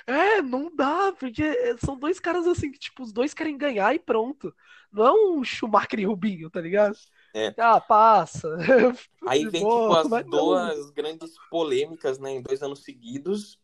[0.06, 1.42] É, não dá, porque
[1.78, 4.54] são dois caras assim que, tipo, os dois querem ganhar e pronto.
[4.92, 6.96] Não é um Schumacher e Rubinho, tá ligado?
[7.34, 7.54] É.
[7.58, 8.48] Ah, passa.
[9.26, 10.92] Aí vem, tipo, as duas não.
[10.92, 13.58] grandes polêmicas, né, em dois anos seguidos,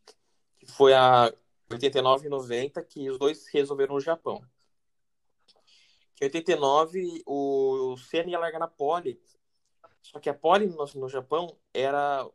[0.58, 1.32] que foi a
[1.70, 4.42] 89 e 90, que os dois resolveram no Japão.
[6.20, 9.20] Em 89, o Senna ia largar na pole,
[10.00, 12.26] só que a pole no, no Japão era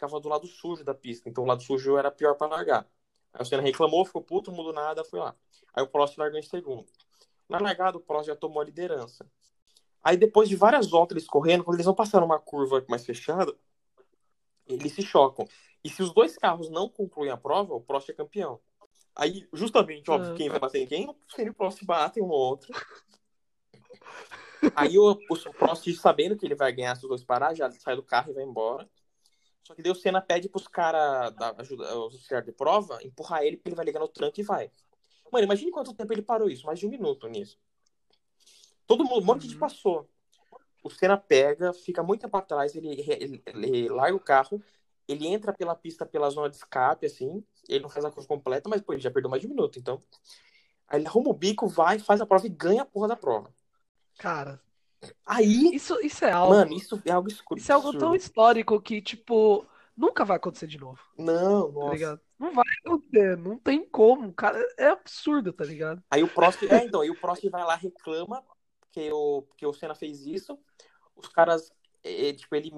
[0.00, 2.86] ficava do lado sujo da pista, então o lado sujo era pior para largar.
[3.34, 5.36] Aí o Senna reclamou, ficou puto, mudou nada, foi lá.
[5.74, 6.86] Aí o Prost largou em segundo.
[7.46, 9.30] Na largada, o Prost já tomou a liderança.
[10.02, 13.54] Aí depois de várias voltas eles correndo, quando eles vão passar uma curva mais fechada,
[14.66, 15.46] eles se chocam.
[15.84, 18.58] E se os dois carros não concluem a prova, o Prost é campeão.
[19.14, 21.14] Aí, justamente, óbvio, quem vai bater em quem?
[21.38, 22.72] E o Prost batem um no outro.
[24.74, 27.96] Aí o, o Prost, sabendo que ele vai ganhar se os dois parar, já sai
[27.96, 28.88] do carro e vai embora.
[29.64, 33.56] Só que daí o Senna pede pros caras ajuda, os auxiliares de prova empurrar ele,
[33.56, 34.70] porque ele vai ligar no tranco e vai.
[35.32, 37.58] Mano, imagine quanto tempo ele parou isso, mais de um minuto nisso.
[38.86, 39.60] Todo mundo, um monte de uhum.
[39.60, 40.08] passou.
[40.82, 44.60] O Senna pega, fica muito tempo atrás, ele, ele, ele, larga o carro,
[45.06, 48.68] ele entra pela pista pela zona de escape, assim, ele não faz a curva completa,
[48.68, 50.02] mas pô, ele já perdeu mais de um minuto, então.
[50.88, 53.54] Aí ele arruma o bico, vai, faz a prova e ganha a porra da prova.
[54.18, 54.60] Cara,
[55.24, 55.74] Aí.
[55.74, 56.54] Isso, isso é algo.
[56.54, 57.60] Mano, isso é algo escuro.
[57.60, 61.00] Isso é algo tão histórico que, tipo, nunca vai acontecer de novo.
[61.16, 61.90] Não, tá.
[61.90, 62.20] Ligado?
[62.38, 64.58] Não vai acontecer, não tem como, cara.
[64.78, 66.02] É absurdo, tá ligado?
[66.10, 66.72] Aí o próximo.
[66.72, 68.42] É, então, aí o próximo vai lá reclama
[68.90, 70.58] que o, que o Senna fez isso.
[71.14, 71.70] Os caras,
[72.02, 72.72] é, tipo, ele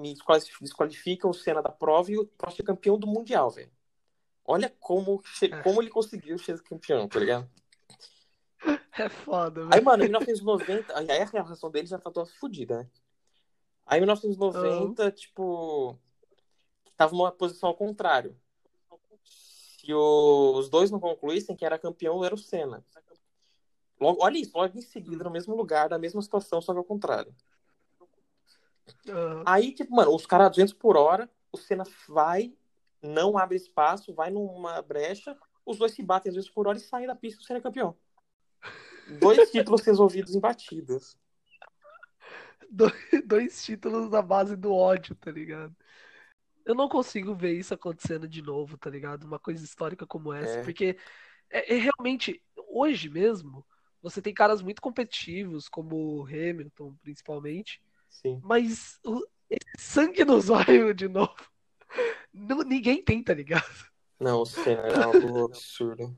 [0.61, 3.71] desqualifica o Senna da prova e o próximo é campeão do Mundial, velho.
[4.45, 5.61] Olha como, é.
[5.61, 7.49] como ele conseguiu ser campeão, tá ligado?
[8.95, 9.73] É foda, velho.
[9.73, 12.89] Aí, mano, em 1990, aí a relação dele já tá toda fodida, né?
[13.85, 15.11] Aí em 1990, uhum.
[15.11, 15.99] tipo,
[16.95, 18.37] tava uma posição ao contrário.
[19.25, 22.85] Se os dois não concluíssem, que era campeão era o Senna.
[23.99, 26.83] Logo, olha isso, logo em seguida, no mesmo lugar, na mesma situação, só que ao
[26.83, 27.33] contrário.
[29.07, 29.43] Uhum.
[29.45, 32.53] Aí, tipo, mano, os caras 200 por hora, o Senna vai,
[33.01, 36.81] não abre espaço, vai numa brecha, os dois se batem às vezes por hora e
[36.81, 37.95] saem da pista o Senna é campeão.
[39.19, 41.17] Dois títulos resolvidos em batidas.
[42.69, 42.93] dois,
[43.25, 45.75] dois títulos na base do ódio, tá ligado?
[46.65, 49.25] Eu não consigo ver isso acontecendo de novo, tá ligado?
[49.25, 50.59] Uma coisa histórica como essa.
[50.59, 50.63] É.
[50.63, 50.97] Porque
[51.49, 53.65] é, é, realmente, hoje mesmo,
[54.01, 57.81] você tem caras muito competitivos, como o Hamilton, principalmente.
[58.09, 58.39] Sim.
[58.43, 59.21] Mas o,
[59.77, 61.35] sangue nos olhos de novo.
[62.33, 63.91] Não, ninguém tem, tá ligado?
[64.19, 66.17] Não, o Senna é algo absurdo.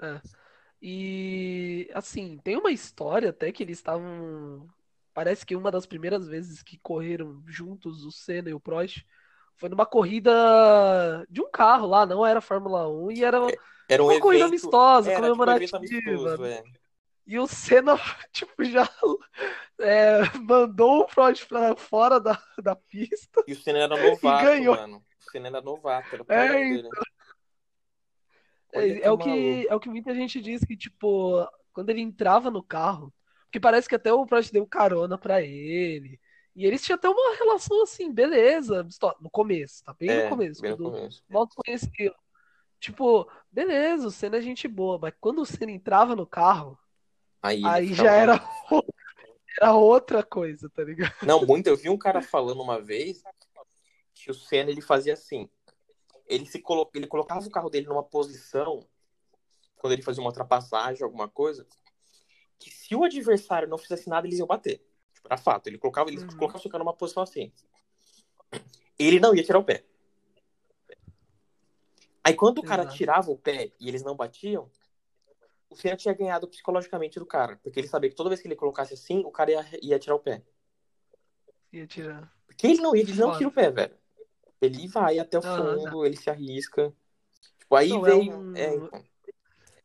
[0.00, 0.20] É.
[0.80, 4.68] E assim, tem uma história até que eles estavam.
[5.12, 9.04] Parece que uma das primeiras vezes que correram juntos o Senna e o Prost
[9.56, 10.30] foi numa corrida
[11.28, 13.56] de um carro lá, não era Fórmula 1, e era, é,
[13.88, 15.80] era um uma evento, corrida amistosa, era, comemorativa.
[15.80, 16.62] Tipo, um amistoso, é.
[17.26, 17.98] E o Senna,
[18.32, 18.88] tipo, já
[19.80, 23.42] é, mandou o Prost pra fora da, da pista.
[23.48, 24.76] E o Senna era novato, ganhou.
[24.76, 24.98] mano.
[24.98, 26.90] O Senna era novato, era é, então...
[28.72, 32.50] é, é, o que, é o que muita gente diz que, tipo, quando ele entrava
[32.50, 33.12] no carro,
[33.44, 36.20] porque parece que até o Prost deu carona pra ele.
[36.54, 38.86] E eles tinham até uma relação assim, beleza,
[39.20, 40.60] no começo, tá bem é, no começo.
[40.60, 41.22] Bem no começo.
[41.28, 42.14] Mal conhecido.
[42.80, 46.78] Tipo, beleza, o Senna é gente boa, mas quando o Senna entrava no carro,
[47.42, 48.40] aí, aí já era,
[49.60, 51.14] era outra coisa, tá ligado?
[51.22, 51.66] Não, muito.
[51.68, 53.22] Eu vi um cara falando uma vez
[54.14, 55.48] que o Senna ele fazia assim.
[56.28, 56.88] Ele, se colo...
[56.94, 58.86] ele colocava o carro dele numa posição,
[59.76, 61.66] quando ele fazia uma ultrapassagem, alguma coisa,
[62.58, 64.84] que se o adversário não fizesse nada, eles iam bater.
[65.14, 65.68] Tipo, era fato.
[65.68, 66.36] Ele colocava, ele uhum.
[66.36, 67.52] colocava o cara numa posição assim.
[68.98, 69.84] Ele não ia tirar o pé.
[72.22, 72.96] Aí quando o cara Exato.
[72.96, 74.70] tirava o pé e eles não batiam,
[75.70, 77.58] o Senna tinha ganhado psicologicamente do cara.
[77.62, 80.16] Porque ele sabia que toda vez que ele colocasse assim, o cara ia, ia tirar
[80.16, 80.42] o pé.
[81.72, 82.32] Ia tirar.
[82.46, 83.96] Porque ele não, ele não tira o pé, velho.
[84.60, 86.92] Ele vai até o fundo, ele se arrisca.
[87.58, 88.32] Tipo, aí não, veio.
[88.32, 88.56] É um...
[88.56, 89.04] é, então.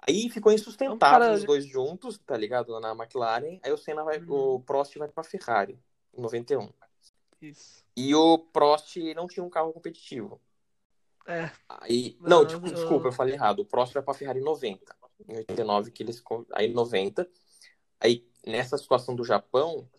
[0.06, 2.78] Aí ficou insustentável os dois juntos, tá ligado?
[2.80, 3.60] Na McLaren.
[3.64, 4.20] Aí o Senna vai.
[4.20, 4.56] Hum.
[4.56, 5.80] O Prost vai pra Ferrari,
[6.14, 6.70] em 91.
[7.42, 7.84] Isso.
[7.96, 10.42] E o Prost não tinha um carro competitivo.
[11.26, 11.50] É.
[11.70, 13.60] Aí, não, não tipo, desculpa, eu falei errado.
[13.60, 14.96] O Prost vai pra Ferrari em 90.
[15.28, 16.22] Em 89 que eles.
[16.54, 17.30] Aí em 90.
[18.00, 19.90] Aí, nessa situação do Japão,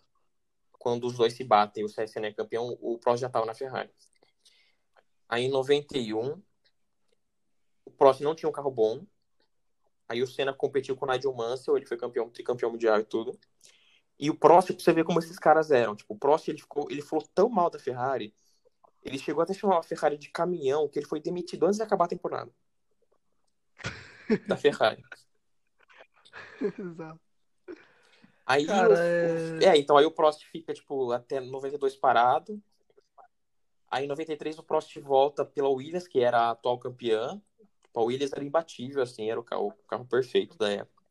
[0.72, 3.54] quando os dois se batem e o CSN é campeão, o Prost já tava na
[3.54, 3.90] Ferrari.
[5.35, 6.40] Aí em 91,
[7.85, 9.05] o Prost não tinha um carro bom.
[10.09, 13.37] Aí o Senna competiu com o Nigel Mansell, ele foi campeão, tricampeão mundial e tudo.
[14.16, 15.97] E o Prost, pra você ver como esses caras eram.
[15.97, 18.33] Tipo, o Prost, ele, ficou, ele falou tão mal da Ferrari,
[19.03, 21.83] ele chegou até a chamar a Ferrari de caminhão, que ele foi demitido antes de
[21.83, 22.53] acabar a temporada.
[24.47, 25.03] da Ferrari.
[26.79, 27.20] Exato.
[28.47, 29.64] Aí, Cara, o, é...
[29.64, 29.77] é...
[29.79, 32.62] então aí o Prost fica, tipo, até 92 parado.
[33.94, 37.40] Aí em 93 o Prost volta pela Williams, que era a atual campeã.
[37.94, 41.04] A Williams era imbatível, assim, era o carro, o carro perfeito da época.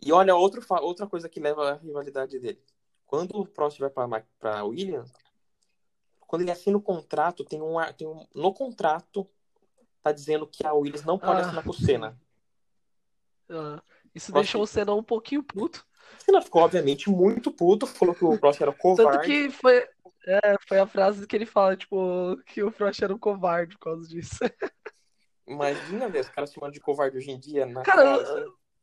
[0.00, 2.58] E olha, outro, outra coisa que leva a rivalidade dele.
[3.06, 5.12] Quando o Prost vai para a Williams,
[6.20, 8.26] quando ele assina o contrato, tem um, tem um.
[8.34, 9.28] No contrato,
[10.02, 11.44] tá dizendo que a Williams não pode ah.
[11.44, 12.18] assinar com o Senna.
[13.52, 13.82] Ah.
[14.14, 14.44] Isso Prost...
[14.44, 15.84] deixou o Senna um pouquinho puto.
[16.20, 19.12] O Senna ficou, obviamente, muito puto, falou que o Prost era covarde.
[19.12, 19.88] Tanto que foi,
[20.26, 23.84] é, foi a frase que ele fala, tipo, que o Prost era um covarde por
[23.84, 24.38] causa disso.
[25.46, 27.66] Imagina, ver os caras chamando de covarde hoje em dia.
[27.66, 28.18] Na cara,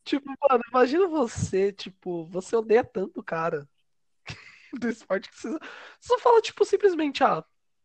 [0.03, 3.67] tipo, mano, imagina você, tipo, você odeia tanto o cara
[4.77, 5.57] do esporte que você
[5.99, 7.43] só fala, tipo, simplesmente, ah,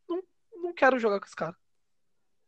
[0.08, 0.22] não,
[0.54, 1.56] não quero jogar com esse cara.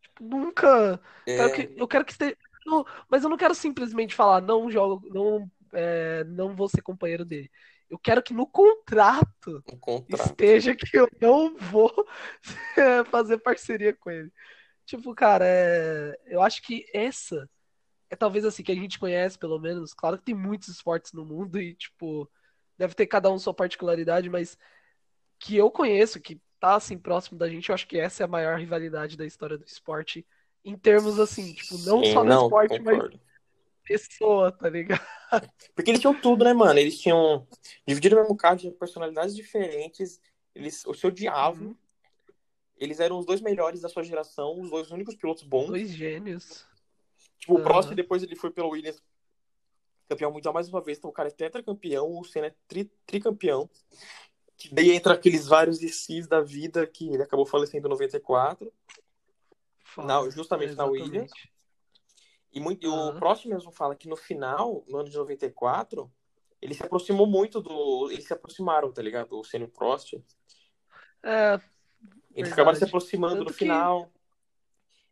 [0.02, 1.00] Tipo, nunca.
[1.26, 1.36] É...
[1.36, 2.36] Quero que, eu quero que esteja.
[2.66, 7.24] Não, mas eu não quero simplesmente falar, não jogo, não, é, não vou ser companheiro
[7.24, 7.50] dele.
[7.90, 10.26] Eu quero que no contrato, contrato.
[10.26, 11.92] esteja que eu não vou
[13.10, 14.32] fazer parceria com ele.
[14.86, 16.18] Tipo, cara, é...
[16.26, 17.48] eu acho que essa
[18.10, 19.94] é talvez assim que a gente conhece, pelo menos.
[19.94, 22.30] Claro que tem muitos esportes no mundo e, tipo,
[22.78, 24.58] deve ter cada um sua particularidade, mas
[25.38, 28.28] que eu conheço, que tá assim próximo da gente, eu acho que essa é a
[28.28, 30.26] maior rivalidade da história do esporte.
[30.64, 33.10] Em termos assim, tipo, não Sim, só no não, esporte, concordo.
[33.12, 33.23] mas
[33.84, 35.00] pessoa, tá ligado?
[35.74, 36.78] Porque eles tinham tudo, né, mano?
[36.78, 37.46] Eles tinham
[37.86, 40.20] dividido o mesmo carro, tinham personalidades diferentes,
[40.54, 41.68] eles se odiavam.
[41.68, 41.76] Uhum.
[42.76, 45.68] Eles eram os dois melhores da sua geração, os dois únicos pilotos bons.
[45.68, 46.66] Dois gênios.
[47.38, 47.60] Tipo, uhum.
[47.60, 49.02] o Prost depois ele foi pelo Williams
[50.08, 53.68] campeão mundial mais uma vez, então o cara é tetracampeão, o Senna é tri, tricampeão.
[54.56, 58.72] Que daí entra aqueles vários ICs da vida que ele acabou falecendo em 94.
[59.82, 61.30] Foda, não, justamente na Williams.
[62.54, 63.08] E muito, uhum.
[63.08, 66.08] o Prost mesmo fala que no final, no ano de 94,
[66.62, 68.08] ele se aproximou muito do.
[68.12, 69.38] Eles se aproximaram, tá ligado?
[69.38, 70.14] O Senna e o Prost.
[71.22, 71.60] É.
[72.32, 74.08] Eles acabaram se aproximando Tanto no final.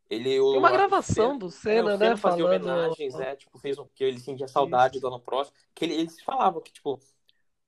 [0.08, 2.16] Ele, o, Tem uma gravação do Senna, é, né?
[2.16, 2.66] Fazia falando...
[2.66, 5.00] homenagens, é, tipo, fez um, que ele sentia saudade Isso.
[5.00, 5.52] do Alan Prost.
[5.74, 7.00] Que ele, eles falavam que, tipo,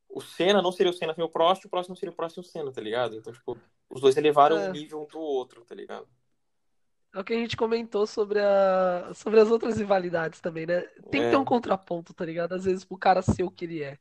[0.08, 2.34] o Senna não seria o Senna sem o Prost, o Prost não seria o Prost
[2.34, 3.16] sem o Senna, tá ligado?
[3.16, 3.58] Então, tipo,
[3.90, 4.68] os dois elevaram é.
[4.68, 6.06] o nível um do outro, tá ligado?
[7.14, 9.12] É o que a gente comentou sobre, a...
[9.14, 10.80] sobre as outras rivalidades também, né?
[11.10, 11.38] Tem que ter é.
[11.38, 12.54] um contraponto, tá ligado?
[12.54, 13.98] Às vezes pro cara ser o que ele é.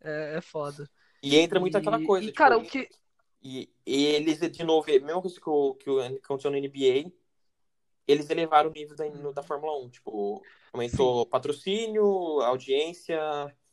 [0.00, 0.90] É, é foda.
[1.22, 1.78] E entra muito e...
[1.78, 2.24] aquela coisa.
[2.24, 2.88] E, tipo, cara, o que.
[3.42, 5.90] E, e, eles, de novo, a mesma coisa que, o, que
[6.24, 7.10] aconteceu no NBA,
[8.06, 9.90] eles elevaram o nível da, no, da Fórmula 1.
[9.90, 10.42] Tipo,
[10.72, 11.30] aumentou Sim.
[11.30, 12.04] patrocínio,
[12.42, 13.20] audiência,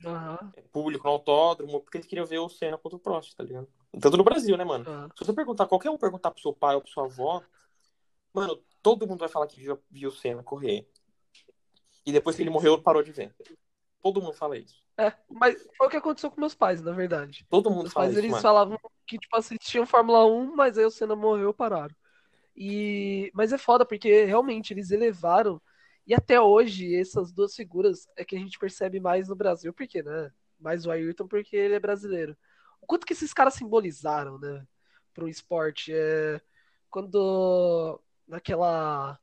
[0.05, 0.51] uhum.
[0.71, 3.67] público no autódromo, porque eles queriam ver o Senna contra o Prost, tá ligado?
[3.99, 4.89] Tanto no Brasil, né, mano?
[4.89, 5.09] Uhum.
[5.15, 7.41] Se você perguntar, qualquer um perguntar pro seu pai ou pro sua avó,
[8.33, 10.87] mano, todo mundo vai falar que viu, viu o Senna correr.
[12.05, 13.35] E depois que ele morreu, parou de ver.
[14.01, 14.81] Todo mundo fala isso.
[14.97, 17.45] É, mas foi o que aconteceu com meus pais, na verdade.
[17.49, 18.41] Todo mundo meus fala pais, isso, eles mano.
[18.41, 21.95] falavam que, tipo, assistiam Fórmula 1, mas aí o Senna morreu, pararam.
[22.55, 23.29] E...
[23.33, 25.61] Mas é foda, porque realmente eles elevaram.
[26.07, 29.73] E até hoje, essas duas figuras é que a gente percebe mais no Brasil.
[29.73, 30.31] Por quê, né?
[30.59, 32.35] Mais o Ayrton, porque ele é brasileiro.
[32.81, 34.65] O quanto que esses caras simbolizaram, né?
[35.13, 35.91] Para o esporte.
[35.93, 36.41] É...
[36.89, 38.01] Quando.
[38.27, 39.19] Naquela.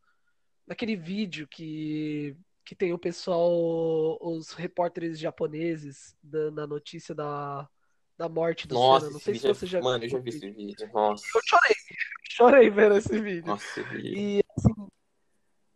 [0.67, 7.69] Naquele vídeo que que tem o pessoal, os repórteres japoneses dando a notícia da,
[8.17, 9.13] da morte do Nossa, Senna.
[9.13, 10.91] Não sei se vídeo você é- já Mano, eu já vi esse vídeo.
[10.95, 11.25] Nossa.
[11.35, 11.75] Eu chorei.
[12.31, 13.47] Chorei vendo esse vídeo.
[13.47, 13.81] Nossa.
[14.03, 14.89] E, assim,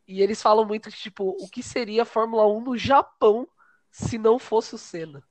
[0.09, 3.47] e eles falam muito que, tipo, o que seria a Fórmula 1 no Japão
[3.91, 5.22] se não fosse o Senna?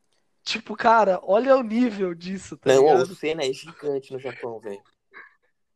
[0.43, 3.01] Tipo, cara, olha o nível disso, tá Não, ligado?
[3.01, 4.81] o Senna é gigante no Japão, velho.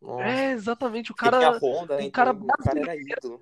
[0.01, 0.23] Nossa.
[0.23, 1.11] É, exatamente.
[1.11, 2.03] O cara, Honda, né?
[2.05, 3.41] um cara Então, o cara ídolo.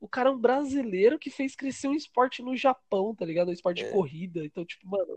[0.00, 3.48] o cara é um brasileiro que fez crescer um esporte no Japão, tá ligado?
[3.48, 3.86] Um esporte É.
[3.86, 4.44] de corrida.
[4.44, 5.16] Então, tipo, mano,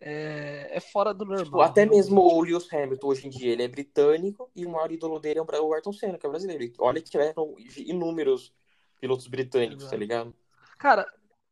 [0.00, 1.44] é, é fora do normal.
[1.44, 1.96] Tipo, até realmente.
[1.98, 5.40] mesmo o Lewis Hamilton, hoje em dia, ele é britânico e o maior ídolo dele
[5.40, 6.62] é o Ayrton Senna, que é brasileiro.
[6.64, 8.52] E olha que tiveram inúmeros
[9.00, 9.90] pilotos britânicos, Exato.
[9.90, 10.34] tá ligado?
[10.78, 11.06] Cara,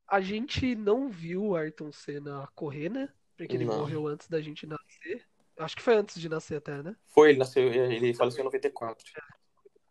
[0.09, 3.09] a gente não viu o Ayrton Senna correr, né?
[3.37, 3.79] Porque ele Não.
[3.81, 5.27] morreu antes da gente nascer.
[5.59, 6.95] Acho que foi antes de nascer até, né?
[7.07, 9.05] Foi, ele nasceu, ele faleceu em 94.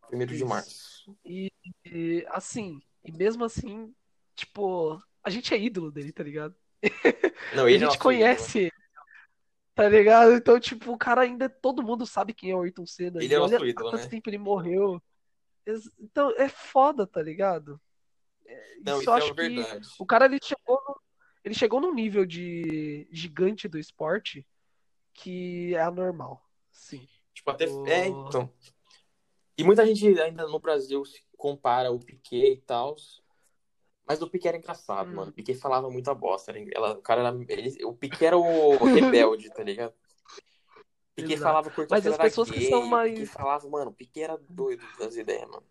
[0.07, 1.15] Primeiro de março.
[1.25, 1.51] E,
[1.85, 3.93] e, assim, e mesmo assim,
[4.35, 6.55] tipo, a gente é ídolo dele, tá ligado?
[7.55, 8.71] Não, a ele é gente nosso conhece ele,
[9.73, 10.33] tá ligado?
[10.33, 13.23] Então, tipo, o cara ainda, todo mundo sabe quem é o Ayrton Senna.
[13.23, 14.09] Ele é nosso olha ídolo, há quanto né?
[14.09, 15.01] tempo ele morreu.
[15.99, 17.81] Então, é foda, tá ligado?
[18.45, 19.87] É, Não, isso isso eu é acho uma que verdade.
[19.97, 21.01] o cara, ele chegou, no,
[21.43, 24.45] ele chegou num nível de gigante do esporte
[25.15, 27.07] que é anormal, sim.
[27.33, 27.67] Tipo, até.
[27.67, 28.49] O- É, então.
[29.57, 32.95] E muita gente ainda no Brasil se compara o Piquet e tal.
[34.07, 35.15] Mas o Piquet era engraçado, Hum.
[35.15, 35.31] mano.
[35.31, 36.51] O Piquet falava muita bosta.
[36.53, 36.67] Né?
[36.75, 37.35] Ela, o cara era.
[37.49, 38.43] ele- o Piquet era o
[39.33, 39.93] rebelde, tá ligado?
[39.93, 41.43] O Piquet Exato.
[41.43, 43.91] falava que o Mas as era pessoas que gay, são o mais- Piquet falava, mano,
[43.91, 45.65] o Piquet era doido das ideias, mano.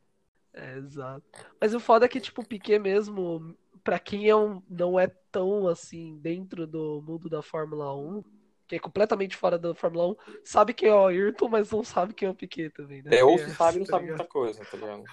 [0.54, 1.24] É, exato.
[1.60, 5.08] Mas o foda é que, tipo, o Piquet mesmo, pra quem é um, não é
[5.30, 8.22] tão, assim, dentro do mundo da Fórmula 1,
[8.66, 12.14] que é completamente fora da Fórmula 1, sabe quem é o Ayrton, mas não sabe
[12.14, 13.16] quem é o Piquet também, né?
[13.16, 14.18] É, ou Tem se sabe, não tá sabe ligado?
[14.18, 15.04] muita coisa, tá ligado?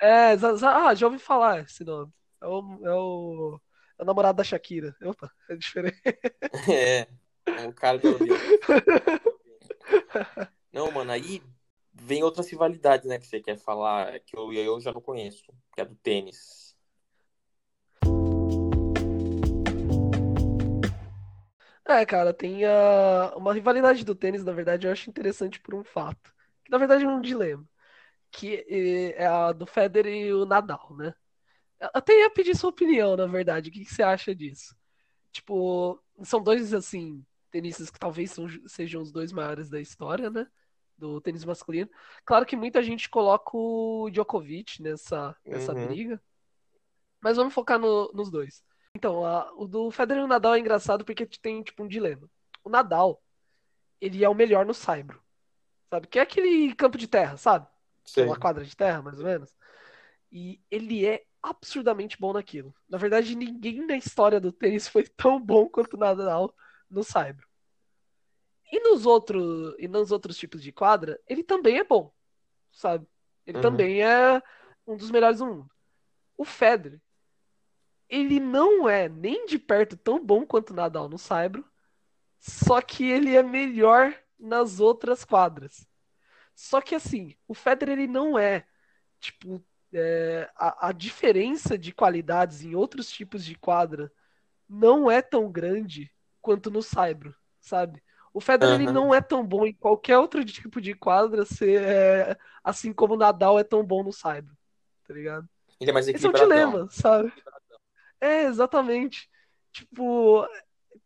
[0.00, 0.32] É,
[0.64, 2.12] ah, já ouvi falar esse nome.
[2.40, 3.60] É o, é o,
[3.98, 4.94] é o namorado da Shakira.
[5.02, 6.00] Opa, é diferente.
[7.48, 8.34] É, o cara ouvido.
[10.70, 11.42] Não, mano, aí
[11.94, 15.42] vem outras rivalidades, né, que você quer falar, que eu, eu já não conheço,
[15.74, 16.67] que é do tênis.
[21.88, 25.82] É, cara, tem a, uma rivalidade do tênis, na verdade, eu acho interessante por um
[25.82, 26.34] fato.
[26.64, 27.66] Que, na verdade, é um dilema.
[28.32, 28.64] Que
[29.16, 31.14] é a do Federer e o Nadal, né?
[31.80, 33.70] Eu até ia pedir sua opinião, na verdade.
[33.70, 34.76] O que que você acha disso?
[35.32, 40.46] Tipo, são dois, assim, tenistas que talvez são- sejam os dois maiores da história, né?
[40.98, 41.90] Do tênis masculino.
[42.24, 45.86] Claro que muita gente coloca o Djokovic nessa, nessa Uhum.
[45.88, 46.22] briga.
[47.20, 48.64] Mas vamos focar no- nos dois.
[48.94, 52.28] Então, a- o do Federer e o Nadal é engraçado porque tem, tipo, um dilema.
[52.64, 53.22] O Nadal,
[54.00, 55.22] ele é o melhor no saibro.
[55.90, 56.06] Sabe?
[56.06, 57.66] Que é aquele campo de terra, sabe?
[58.04, 58.24] Sei.
[58.24, 59.54] Uma quadra de terra, mais ou menos.
[60.30, 62.74] E ele é absurdamente bom naquilo.
[62.88, 66.54] Na verdade, ninguém na história do tênis foi tão bom quanto o Nadal
[66.90, 67.46] no saibro.
[68.70, 72.12] E nos outros, e nos outros tipos de quadra, ele também é bom,
[72.70, 73.06] sabe?
[73.46, 73.62] Ele Uhum.
[73.62, 74.42] também é
[74.86, 75.70] um dos melhores do mundo.
[76.36, 77.00] O Federer,
[78.08, 81.64] ele não é nem de perto tão bom quanto o Nadal no saibro,
[82.40, 85.86] só que ele é melhor nas outras quadras.
[86.54, 88.66] Só que assim, o Federer ele não é,
[89.20, 94.12] tipo, é, a, a diferença de qualidades em outros tipos de quadra
[94.68, 98.02] não é tão grande quanto no saibro, sabe?
[98.32, 98.92] O Federer ele Aham.
[98.92, 103.16] não é tão bom em qualquer outro tipo de quadra, se, é, assim como o
[103.16, 104.56] Nadal é tão bom no saibro,
[105.06, 105.48] tá ligado?
[105.80, 106.72] Ele é mais Esse é equilibradão.
[106.72, 107.32] dilema, sabe?
[108.20, 109.28] É, exatamente.
[109.72, 110.46] Tipo,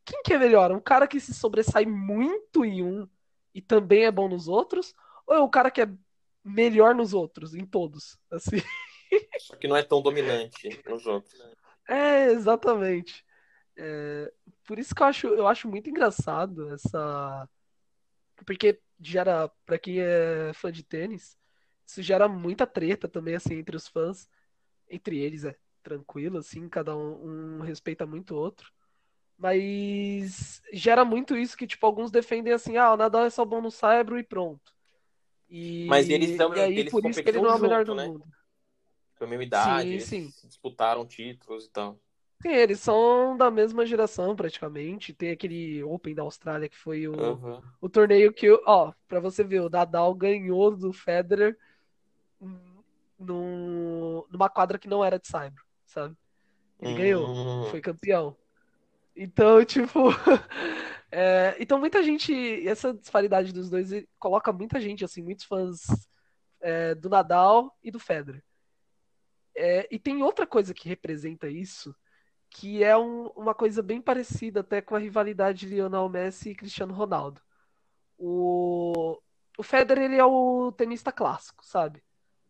[0.05, 0.73] quem que é melhor?
[0.73, 3.09] Um cara que se sobressai muito em um
[3.55, 4.95] e também é bom nos outros?
[5.27, 5.89] Ou é o cara que é
[6.45, 8.19] melhor nos outros, em todos?
[8.31, 8.57] Assim.
[9.41, 11.35] Só que não é tão dominante nos outros.
[11.89, 13.25] É, exatamente.
[13.77, 14.33] É,
[14.65, 17.49] por isso que eu acho, eu acho muito engraçado essa.
[18.47, 21.39] Porque gera, pra quem é fã de tênis,
[21.87, 24.29] isso gera muita treta também, assim, entre os fãs.
[24.89, 28.73] Entre eles, é tranquilo, assim, cada um, um respeita muito o outro.
[29.39, 33.61] Mas gera muito isso que, tipo, alguns defendem assim, ah, o Nadal é só bom
[33.61, 34.73] no Saibro e pronto.
[35.51, 37.85] E, Mas eles são, e aí, eles por isso que ele não é o melhor
[37.85, 38.05] junto, do né?
[38.05, 38.25] mundo.
[39.17, 40.33] Com a mesma idade, Sim, eles sim.
[40.45, 41.99] disputaram títulos e tal.
[42.43, 45.15] Sim, eles são da mesma geração, praticamente.
[45.15, 47.63] Tem aquele Open da Austrália que foi o, Uhum.
[47.81, 51.57] o torneio que, ó, pra você ver, o Nadal ganhou do Federer
[53.19, 56.17] num, numa quadra que não era de Saibro, sabe?
[56.81, 57.65] Ele ganhou, Hum.
[57.71, 58.37] foi campeão.
[59.15, 60.09] Então, tipo.
[61.11, 62.67] é, então, muita gente.
[62.67, 65.83] Essa disparidade dos dois coloca muita gente, assim, muitos fãs
[66.61, 68.43] é, do Nadal e do Federer.
[69.55, 71.95] É, e tem outra coisa que representa isso,
[72.49, 76.55] que é um- uma coisa bem parecida até com a rivalidade de Lionel Messi e
[76.55, 77.41] Cristiano Ronaldo.
[78.19, 79.21] O,
[79.59, 82.03] o Federer, ele é o tenista clássico, sabe?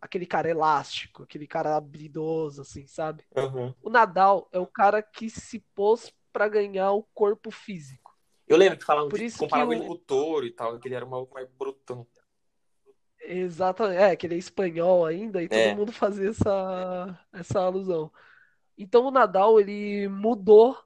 [0.03, 3.24] Aquele cara elástico, aquele cara habilidoso, assim, sabe?
[3.36, 3.72] Uhum.
[3.80, 8.12] O Nadal é o cara que se pôs pra ganhar o corpo físico.
[8.48, 10.88] Eu lembro que falavam Por de isso comparavam ele com o touro e tal, que
[10.88, 12.05] ele era um maluco mais brutão.
[13.20, 13.98] Exatamente.
[14.00, 15.74] É, que ele é espanhol ainda e todo É.
[15.74, 18.11] mundo fazia essa, essa alusão.
[18.76, 20.76] Então o Nadal, ele mudou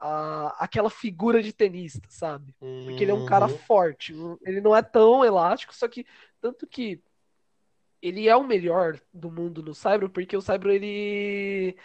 [0.00, 2.56] a, aquela figura de tenista, sabe?
[2.58, 3.56] Porque ele é um cara Uhum.
[3.58, 4.12] forte.
[4.42, 6.04] Ele não é tão elástico, só que
[6.40, 7.00] tanto que
[8.02, 11.76] ele é o melhor do mundo no Saibro, porque o Saibro ele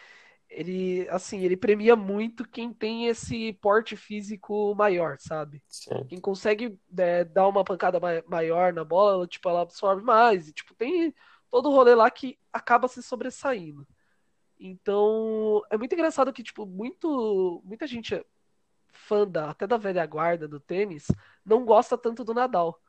[0.50, 5.62] ele assim, ele premia muito quem tem esse porte físico maior, sabe?
[5.68, 6.08] Sim.
[6.08, 10.48] Quem consegue é, dar uma pancada ma- maior na bola, ela, tipo, ela absorve mais.
[10.48, 11.14] E, tipo, tem
[11.52, 13.86] todo o rolê lá que acaba se sobressaindo.
[14.60, 18.24] Então, é muito engraçado que, tipo, muito, muita gente
[18.92, 21.08] fã da, até da velha guarda do tênis
[21.46, 22.80] não gosta tanto do Nadal.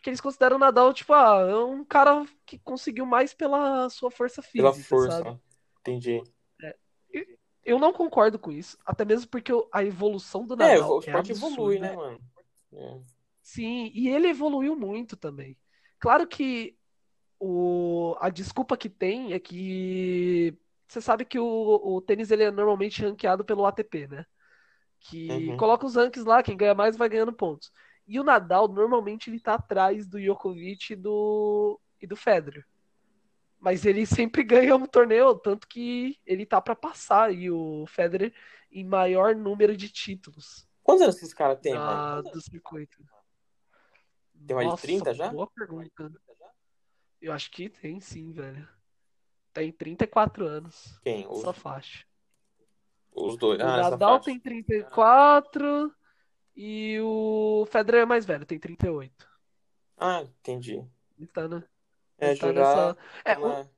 [0.00, 4.10] Porque eles consideram o Nadal, tipo, ah, é um cara que conseguiu mais pela sua
[4.10, 5.22] força Pela física, força.
[5.22, 5.38] sabe?
[5.80, 6.22] Entendi.
[7.64, 11.30] Eu não concordo com isso, até mesmo porque a evolução do É, Nadal o esporte
[11.32, 11.78] é evolui, absurda.
[11.78, 12.18] né, mano?
[12.72, 13.00] É.
[13.42, 15.56] Sim, e ele evoluiu muito também.
[15.98, 16.76] Claro que
[17.40, 20.56] o, a desculpa que tem é que
[20.88, 24.26] você sabe que o, o tênis ele é normalmente ranqueado pelo ATP, né?
[25.00, 25.56] Que Uhum.
[25.56, 27.72] coloca os rankings lá, quem ganha mais vai ganhando pontos.
[28.12, 32.66] E o Nadal, normalmente, ele tá atrás do Djokovic e do, e do Federer.
[33.60, 34.42] Mas ele sempre
[34.72, 38.34] ganha um torneio, tanto que ele tá pra passar aí o Federer
[38.72, 42.22] em maior número de títulos Quantos anos esses caras têm, mano?
[42.24, 42.98] da- do circuito.
[44.44, 45.28] Tem mais de Nossa, 30 já?
[45.28, 46.12] Boa pergunta.
[47.20, 48.68] Eu acho que tem sim, velho.
[49.52, 50.98] Tem 34 anos.
[51.04, 51.28] Quem?
[51.28, 52.04] Os, Essa faixa.
[53.12, 53.60] os dois.
[53.60, 55.94] O Ah, Nadal tem 34
[56.62, 59.26] e o Federer é mais velho, tem 38.
[59.96, 60.84] Ah, entendi.
[61.18, 61.62] Ele tá, na-
[62.18, 62.96] É, tá nessa.
[63.24, 63.70] É, o, uma-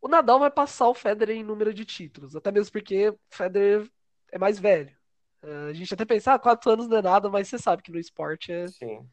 [0.00, 3.90] o Nadal vai passar o Federer em número de títulos, até mesmo porque o Federer
[4.30, 4.96] é mais velho.
[5.42, 7.92] É, A gente até pensa, ah, 4 anos não é nada, mas você sabe que
[7.92, 9.08] no esporte é, Sim.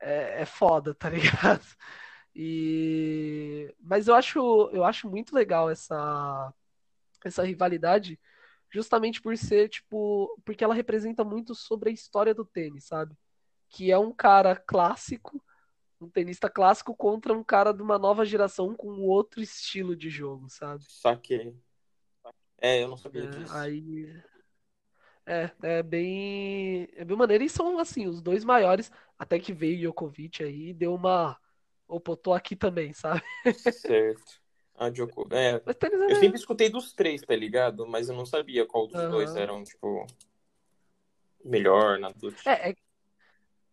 [0.00, 1.64] é, é foda, tá ligado?
[2.34, 4.38] E mas eu acho
[4.72, 6.52] eu acho muito legal essa
[7.24, 8.18] essa rivalidade,
[8.72, 13.16] justamente por ser tipo, porque ela representa muito sobre a história do tênis, sabe?
[13.70, 15.42] Que é um cara clássico,
[16.00, 20.48] um tenista clássico contra um cara de uma nova geração com outro estilo de jogo,
[20.50, 20.84] sabe?
[20.86, 21.56] Saquei.
[22.58, 23.56] É, eu não sabia É, disso.
[23.60, 24.22] aí
[25.26, 29.76] é, é bem é bem maneiro e são assim os dois maiores, até que veio
[29.76, 31.38] o Djokovic aí e deu uma
[31.88, 33.22] Opa, tô aqui também, sabe?
[33.56, 34.39] Certo.
[34.80, 35.28] Ah, Djoko...
[35.30, 37.86] É, Mas tênis eu sempre escutei dos três, tá ligado?
[37.86, 39.10] Mas eu não sabia qual dos Aham.
[39.10, 40.06] dois eram, tipo,
[41.44, 42.10] melhor na
[42.46, 42.76] É, é,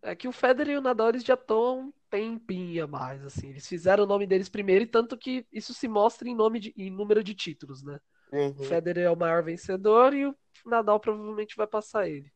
[0.01, 3.51] é que o Federer e o Nadal eles já estão um tempinho a mais, assim.
[3.51, 6.73] Eles fizeram o nome deles primeiro e tanto que isso se mostra em nome de,
[6.75, 8.01] em número de títulos, né?
[8.33, 8.65] O Uhum.
[8.65, 10.35] Federer é o maior vencedor e o
[10.65, 12.29] Nadal provavelmente vai passar ele.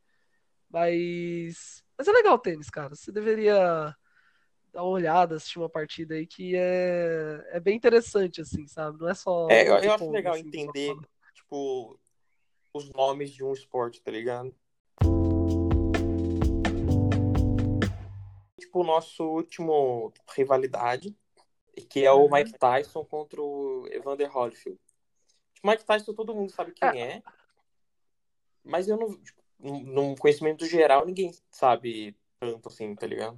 [0.70, 2.96] Mas, mas é legal o tênis, cara.
[2.96, 3.94] Você deveria
[4.72, 9.00] dar uma olhada, assistir uma partida aí que é, é bem interessante, assim, sabe?
[9.00, 10.96] Não é só É, eu, eu acho legal assim, entender,
[11.34, 12.00] tipo,
[12.74, 14.56] os nomes de um esporte, tá ligado?
[18.60, 21.16] Tipo, o nosso último rivalidade,
[21.90, 22.32] que é o Uhum.
[22.32, 24.80] Mike Tyson contra o Evander Holyfield.
[25.54, 27.22] Tipo, Mike Tyson todo mundo sabe quem é.
[28.64, 33.38] Mas eu não, tipo, num conhecimento geral, ninguém sabe tanto assim, tá ligado?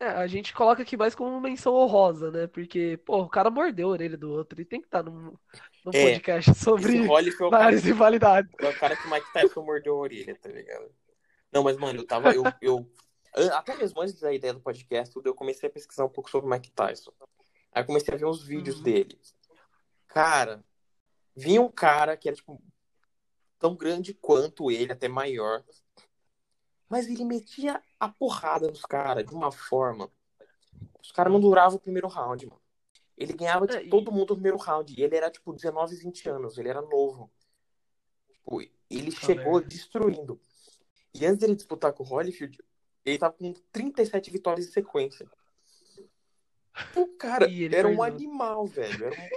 [0.00, 2.46] É, a gente coloca aqui mais como menção honrosa, né?
[2.46, 5.36] Porque, pô, o cara mordeu a orelha do outro e tem que estar tá num,
[5.84, 7.02] num é, podcast sobre
[7.50, 8.52] várias rivalidades.
[8.60, 10.88] É o cara que o Mike Tyson mordeu a orelha, tá ligado?
[11.52, 12.32] Não, mas, mano, eu tava.
[12.32, 12.88] Eu, eu,
[13.54, 16.50] até mesmo antes da ideia do podcast, eu comecei a pesquisar um pouco sobre o
[16.50, 17.12] Mike Tyson.
[17.72, 18.82] Aí comecei a ver uns vídeos uhum.
[18.82, 19.18] dele.
[20.06, 20.62] Cara,
[21.34, 22.62] vinha um cara que era, tipo,
[23.58, 25.64] tão grande quanto ele, até maior.
[26.88, 30.10] Mas ele metia a porrada nos caras de uma forma.
[31.00, 32.60] Os caras não duravam o primeiro round, mano.
[33.16, 33.88] Ele ganhava de e...
[33.88, 34.94] todo mundo no primeiro round.
[34.96, 36.56] E ele era, tipo, 19, 20 anos.
[36.56, 37.30] Ele era novo.
[38.32, 40.40] Tipo, ele ah, chegou destruindo.
[41.12, 42.58] E antes dele disputar com o Holyfield,
[43.04, 45.28] ele tava com 37 vitórias em sequência.
[46.94, 49.06] O cara era um animal, velho.
[49.06, 49.28] Era um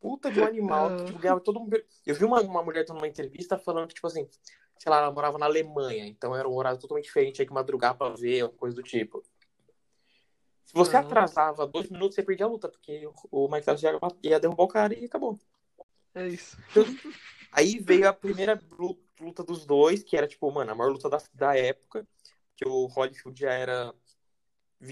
[0.00, 1.82] puta de um animal que tipo, ganhava todo mundo.
[2.04, 4.28] Eu vi uma, uma mulher numa entrevista falando que, tipo assim,
[4.78, 7.96] sei lá, ela morava na Alemanha, então era um horário totalmente diferente, tinha que madrugar
[7.96, 9.22] pra ver, coisa do tipo.
[10.64, 11.02] Se você uhum.
[11.02, 13.86] atrasava dois minutos, você perdia a luta, porque o Mike Tyson
[14.22, 15.38] ia derrubar o cara e acabou.
[16.14, 16.58] É isso.
[16.70, 16.84] Então,
[17.52, 18.60] aí veio a primeira
[19.20, 22.06] luta dos dois, que era, tipo, mano, a maior luta da, da época,
[22.56, 23.94] que o Holyfield já era.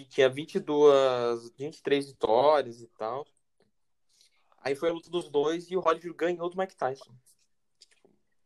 [0.09, 3.27] Tinha 22, 23 vitórias e tal.
[4.59, 7.13] Aí foi a luta dos dois e o Holyfield ganhou do Mike Tyson.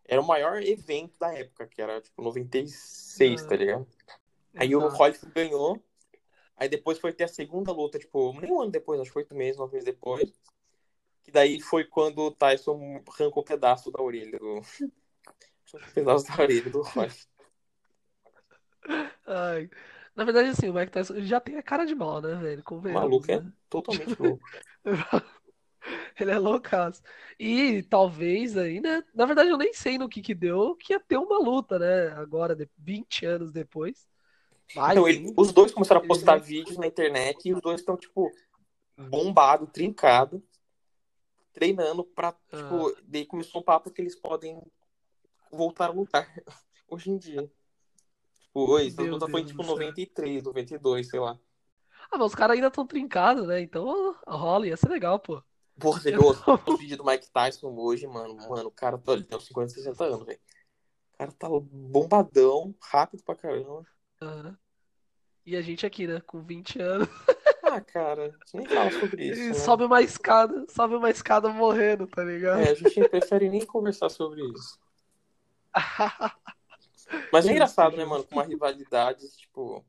[0.09, 3.87] Era o maior evento da época, que era tipo 96, tá ligado?
[4.55, 4.87] Aí Exato.
[4.87, 5.85] o Holyfield ganhou.
[6.57, 9.35] Aí depois foi ter a segunda luta, tipo, nem um ano depois, acho que oito
[9.35, 10.33] meses, nove meses depois.
[11.23, 14.61] Que daí foi quando o Tyson arrancou um pedaço da orelha do.
[15.75, 17.29] um pedaço da orelha do Holyfield.
[19.27, 19.69] Ai.
[20.15, 22.63] Na verdade, assim, o Mike Tyson já tem a cara de mal, né, velho?
[22.71, 23.47] O maluco é né?
[23.47, 24.43] é totalmente louco.
[26.21, 27.03] Ele é loucaço.
[27.39, 29.05] E talvez aí, né?
[29.15, 32.09] Na verdade, eu nem sei no que que deu que ia ter uma luta, né?
[32.13, 34.09] Agora, 20 anos depois.
[34.93, 38.31] então, ele, os dois começaram a postar vídeos na internet e os dois estão, tipo,
[38.97, 40.43] bombado, trincado,
[41.53, 42.57] treinando pra, ah.
[42.57, 44.61] tipo, daí começou um papo que eles podem
[45.53, 46.27] voltar a lutar
[46.89, 47.51] hoje em dia.
[48.41, 51.39] Tipo, oi, essa luta foi, tipo, 93, 92, sei lá.
[52.11, 53.61] Ah, mas os caras ainda estão trincados, né?
[53.61, 55.43] Então rola, ia ser legal, pô.
[55.79, 56.23] Porra, você viu
[56.67, 58.35] o vídeo do Mike Tyson hoje, mano?
[58.49, 60.41] Mano, o cara tá, tem uns 50, 60 anos, velho.
[61.15, 63.87] O cara tá bombadão, rápido pra caramba.
[64.23, 64.57] Uhum.
[65.45, 66.21] E a gente aqui, né?
[66.21, 67.09] Com 20 anos.
[67.63, 69.41] Ah, cara, a gente nem fala sobre isso.
[69.41, 69.55] Né?
[69.55, 72.61] sobe uma escada, sobe uma escada morrendo, tá ligado?
[72.61, 74.79] É, a gente prefere nem conversar sobre isso.
[77.33, 78.25] Mas é engraçado, né, mano?
[78.25, 79.85] Com uma rivalidade, tipo,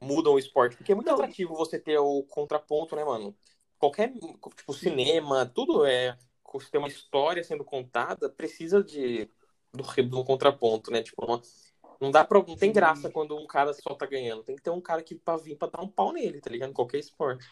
[0.00, 0.76] mudam o esporte.
[0.76, 3.34] Porque é muito atrativo você ter o contraponto, né, mano?
[3.82, 4.12] Qualquer
[4.56, 6.16] tipo cinema, tudo é
[6.60, 9.28] se tem uma história sendo contada, precisa de
[9.72, 11.02] do, do contraponto, né?
[11.02, 11.40] Tipo, não,
[12.00, 14.70] não dá para não tem graça quando um cara só tá ganhando, tem que ter
[14.70, 16.70] um cara que para vir para dar um pau nele, tá ligado?
[16.70, 17.44] Em qualquer esporte.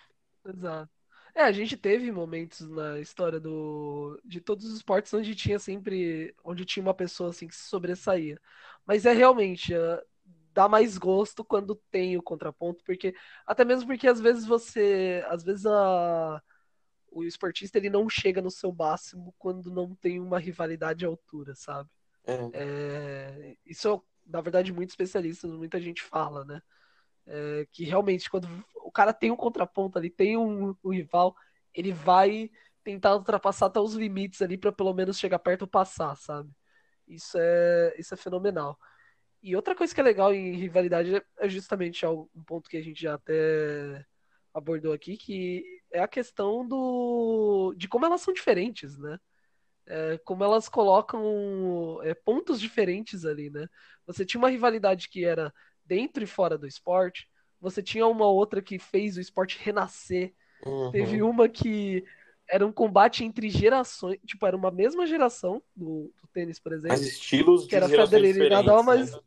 [0.47, 0.91] Exato.
[1.35, 6.35] É, a gente teve momentos na história do de todos os esportes onde tinha sempre
[6.45, 8.39] onde tinha uma pessoa assim que se sobressaía.
[8.87, 9.73] Mas é realmente
[10.53, 13.15] dá mais gosto quando tem o contraponto, porque
[13.47, 16.43] até mesmo porque às vezes você, às vezes a
[17.13, 21.55] o esportista ele não chega no seu máximo quando não tem uma rivalidade à altura,
[21.57, 21.91] sabe?
[22.25, 22.51] É.
[22.53, 26.63] É, isso na verdade muitos especialistas, muita gente fala, né?
[27.27, 31.35] É, que realmente quando o cara tem um contraponto ali, tem um, um rival,
[31.75, 32.51] ele vai
[32.83, 36.51] tentar ultrapassar até os limites ali para pelo menos chegar perto ou passar, sabe?
[37.07, 38.79] Isso é, isso é fenomenal.
[39.43, 43.01] E outra coisa que é legal em rivalidade é justamente um ponto que a gente
[43.01, 44.05] já até
[44.53, 49.19] abordou aqui, que é a questão do de como elas são diferentes, né?
[49.87, 53.67] É, como elas colocam é, pontos diferentes ali, né?
[54.07, 55.53] Você tinha uma rivalidade que era
[55.85, 57.29] dentro e fora do esporte,
[57.61, 60.33] você tinha uma outra que fez o esporte renascer,
[60.65, 60.91] uhum.
[60.93, 62.05] teve uma que
[62.51, 66.91] era um combate entre gerações, tipo, era uma mesma geração do, do tênis, por exemplo.
[66.91, 69.21] Mas estilos que era Federer e Nadal, mas né?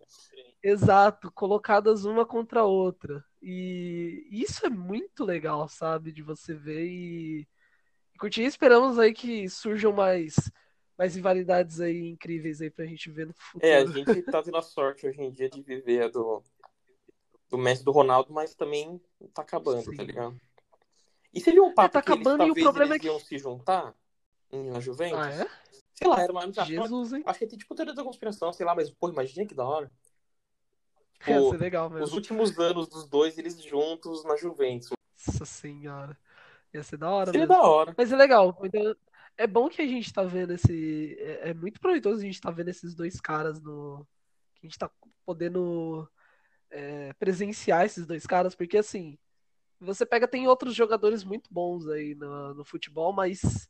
[0.61, 3.23] exato, colocadas uma contra a outra.
[3.41, 7.47] E isso é muito legal, sabe, de você ver e,
[8.13, 8.43] e curtir.
[8.43, 10.35] Esperamos aí que surjam mais
[10.95, 13.65] mais rivalidades aí incríveis aí pra gente ver no futuro.
[13.65, 16.43] É, a gente tá tendo a sorte hoje em dia de viver do
[17.49, 18.99] do Messi do Ronaldo, mas também
[19.33, 19.97] tá acabando, tá Sim.
[19.97, 20.41] tá ligado?
[21.33, 23.07] E você viu um papo é, tá que acabando eles, e o problema é que...
[23.07, 23.95] iam se juntar
[24.51, 25.17] na Juventus?
[25.17, 25.47] Ah, é?
[25.93, 26.51] Sei lá, era uma...
[26.51, 27.23] Jesus, hein?
[27.25, 29.91] Acho que tem tipo teoria da conspiração, sei lá, mas, pô, imagina que da hora.
[31.23, 32.03] Tipo, Ia ser legal mesmo.
[32.03, 34.89] Os últimos anos dos dois, eles juntos na Juventus.
[35.25, 36.17] Nossa senhora.
[36.73, 37.55] Ia ser da hora Seria mesmo.
[37.55, 37.95] da hora.
[37.97, 38.59] Mas é legal.
[38.61, 38.93] Então,
[39.37, 41.15] é bom que a gente tá vendo esse.
[41.19, 44.05] É, é muito proveitoso a gente tá vendo esses dois caras no.
[44.55, 44.91] Que a gente tá
[45.25, 46.09] podendo
[46.69, 49.17] é, presenciar esses dois caras, porque assim.
[49.79, 53.69] Você pega, tem outros jogadores muito bons aí no, no futebol, mas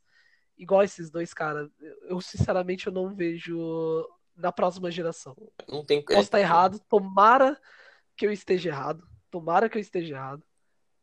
[0.56, 1.70] igual esses dois caras,
[2.08, 5.36] eu sinceramente eu não vejo na próxima geração.
[5.68, 7.60] Não tem Posso estar errado, tomara
[8.16, 9.06] que eu esteja errado.
[9.30, 10.44] Tomara que eu esteja errado.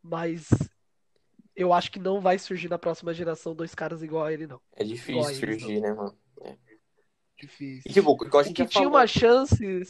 [0.01, 0.47] Mas
[1.55, 4.61] eu acho que não vai surgir na próxima geração dois caras igual a ele, não.
[4.73, 6.17] É difícil surgir, né, mano?
[6.41, 6.57] É.
[7.37, 7.89] Difícil.
[7.89, 8.97] E, tipo, igual a gente o que tinha falou...
[8.99, 9.83] uma chance.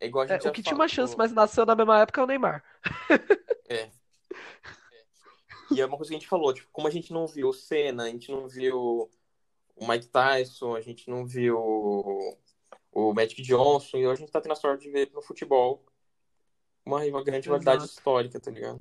[0.00, 0.64] É igual a gente é, o que falou.
[0.64, 2.64] tinha uma chance, mas nasceu na mesma época é o Neymar.
[3.68, 3.90] É.
[5.74, 7.52] E é uma coisa que a gente falou, tipo, como a gente não viu o
[7.52, 9.10] Senna, a gente não viu
[9.76, 11.58] o Mike Tyson, a gente não viu
[12.92, 15.84] o Magic Johnson, e hoje a gente tá tendo a sorte de ver no futebol
[16.84, 18.80] uma, uma grande rivalidade histórica, tá ligado?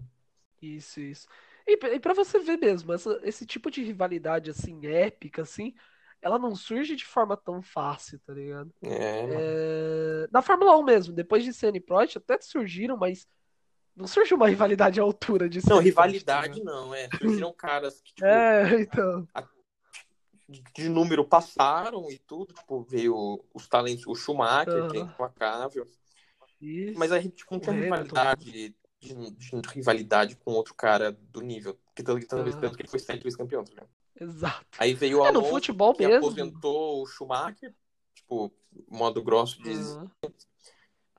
[0.61, 1.27] Isso, isso.
[1.65, 5.73] E, e para você ver mesmo, essa, esse tipo de rivalidade, assim, épica, assim,
[6.21, 8.71] ela não surge de forma tão fácil, tá ligado?
[8.83, 10.27] É, é...
[10.31, 13.27] Na Fórmula 1 mesmo, depois de Senna e Prost, até surgiram, mas
[14.01, 17.07] não surgiu uma rivalidade à altura de Não, rivalidade tá não, é.
[17.17, 19.27] Surgiram caras que, tipo, é, então.
[19.33, 19.47] A,
[20.75, 24.89] de número passaram e tudo, tipo, veio os talentos, o Schumacher, uhum.
[24.89, 25.87] que é implacável.
[26.59, 26.99] Isso.
[26.99, 31.79] Mas a gente tipo, não tinha rivalidade de, de, rivalidade com outro cara do nível.
[31.95, 32.59] Que tanto, tanto, uhum.
[32.59, 33.89] tanto que ele foi sempre vice-campeão, tá ligado?
[34.19, 34.65] Exato.
[34.77, 36.27] Aí veio o é, Alonso, no futebol que mesmo.
[36.27, 37.73] aposentou o Schumacher,
[38.13, 38.51] tipo,
[38.89, 40.09] modo grosso de uhum.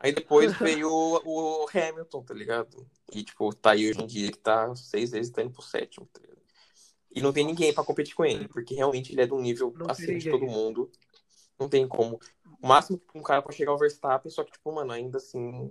[0.02, 2.84] Aí depois veio o, o, Hamilton, tá ligado?
[3.12, 6.06] E, tipo, tá aí hoje em dia que tá seis vezes, tá indo pro sétimo,
[6.12, 6.42] tá ligado?
[7.14, 9.72] E não tem ninguém para competir com ele, porque realmente ele é de um nível
[9.76, 10.90] não acima de todo mundo.
[11.58, 12.18] Não tem como.
[12.60, 15.70] O máximo que um cara pode chegar ao Verstappen, só que, tipo, mano, ainda assim.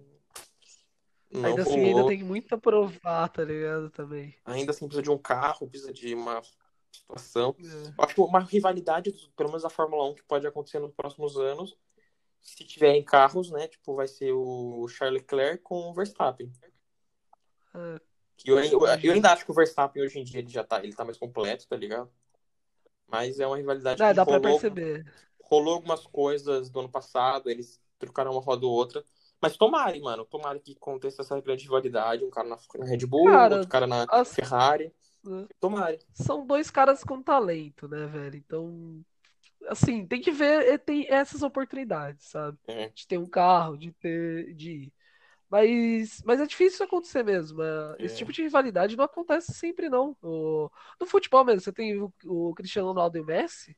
[1.32, 3.90] Não ainda assim, ainda tem muito a provar, tá ligado?
[3.90, 4.36] Também.
[4.46, 6.42] Ainda assim, precisa de um carro, precisa de uma
[6.92, 7.56] situação.
[7.60, 7.94] É.
[7.98, 11.76] Acho que uma rivalidade, pelo menos da Fórmula 1, que pode acontecer nos próximos anos,
[12.42, 13.68] se tiver em carros, né?
[13.68, 16.52] Tipo, vai ser o Charles Leclerc com o Verstappen.
[17.76, 18.02] É.
[18.44, 20.96] Eu, eu, eu, ainda acho que o Verstappen hoje em dia ele já tá, ele
[20.96, 22.12] tá mais completo, tá ligado?
[23.08, 25.06] Mas é uma rivalidade é, que dá rolou, pra perceber.
[25.44, 29.04] rolou algumas coisas do ano passado, eles trocaram uma roda ou outra.
[29.40, 33.26] Mas tomara, mano, tomara que aconteça essa grande rivalidade, um cara na, na Red Bull,
[33.26, 34.34] cara, outro cara na as...
[34.34, 34.94] Ferrari.
[35.60, 36.00] Tomara.
[36.14, 38.36] São dois caras com talento, né, velho?
[38.36, 39.04] Então,
[39.68, 42.58] assim, tem que ver, tem essas oportunidades, sabe?
[42.68, 42.90] É.
[42.90, 44.92] De ter um carro, de ter, de
[45.52, 47.62] mas, mas é difícil isso acontecer mesmo.
[47.62, 50.16] É, esse tipo de rivalidade não acontece sempre, não.
[50.24, 53.78] O, no futebol mesmo, você tem o, o, Cristiano Ronaldo e o Messi,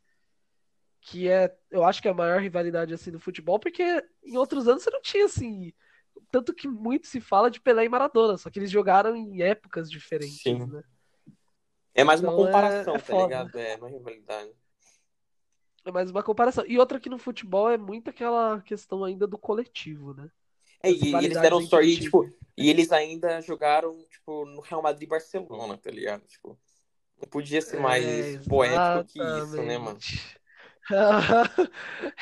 [1.02, 4.68] que é, eu acho que é a maior rivalidade assim no futebol, porque em outros
[4.68, 5.74] anos você não tinha assim.
[6.30, 9.90] Tanto que muito se fala de Pelé e Maradona, só que eles jogaram em épocas
[9.90, 10.68] diferentes, Sim.
[10.68, 10.84] né?
[11.96, 13.58] É mais uma então, comparação, é, é tá ligado?
[13.58, 14.52] É uma rivalidade.
[15.86, 16.64] É mais uma comparação.
[16.68, 20.30] E outra que no futebol é muito aquela questão ainda do coletivo, né?
[20.82, 25.78] É, e, eles deram sorte, tipo, e eles ainda jogaram, tipo, no Real Madrid Barcelona,
[25.78, 26.24] tá ligado?
[26.28, 26.60] Tipo,
[27.22, 29.98] não podia ser mais é, poético que isso, né, mano?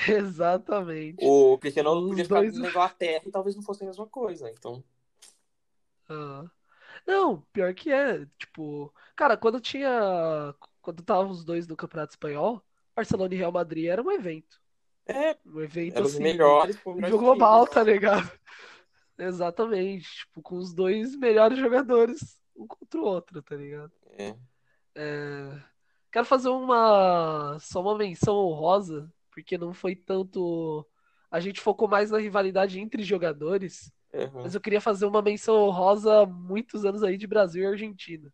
[0.07, 1.17] exatamente.
[1.25, 2.57] O Cristiano Ronaldo podia ficar dois...
[2.57, 4.83] na Inglaterra e talvez não fosse a mesma coisa, então.
[6.07, 6.45] Ah.
[7.07, 10.53] Não, pior que é, tipo, cara, quando tinha.
[10.81, 12.63] Quando tava os dois no Campeonato Espanhol,
[12.95, 14.59] Barcelona e Real Madrid era um evento.
[15.07, 18.31] É, um evento assim, os melhores, nível global, tá ligado?
[19.17, 23.91] Exatamente, tipo, com os dois melhores jogadores, um contra o outro, tá ligado?
[24.17, 24.35] É.
[24.95, 25.61] é...
[26.11, 30.85] Quero fazer uma só uma menção honrosa, porque não foi tanto
[31.31, 34.43] a gente focou mais na rivalidade entre jogadores, uhum.
[34.43, 38.31] mas eu queria fazer uma menção honrosa muitos anos aí de Brasil e Argentina.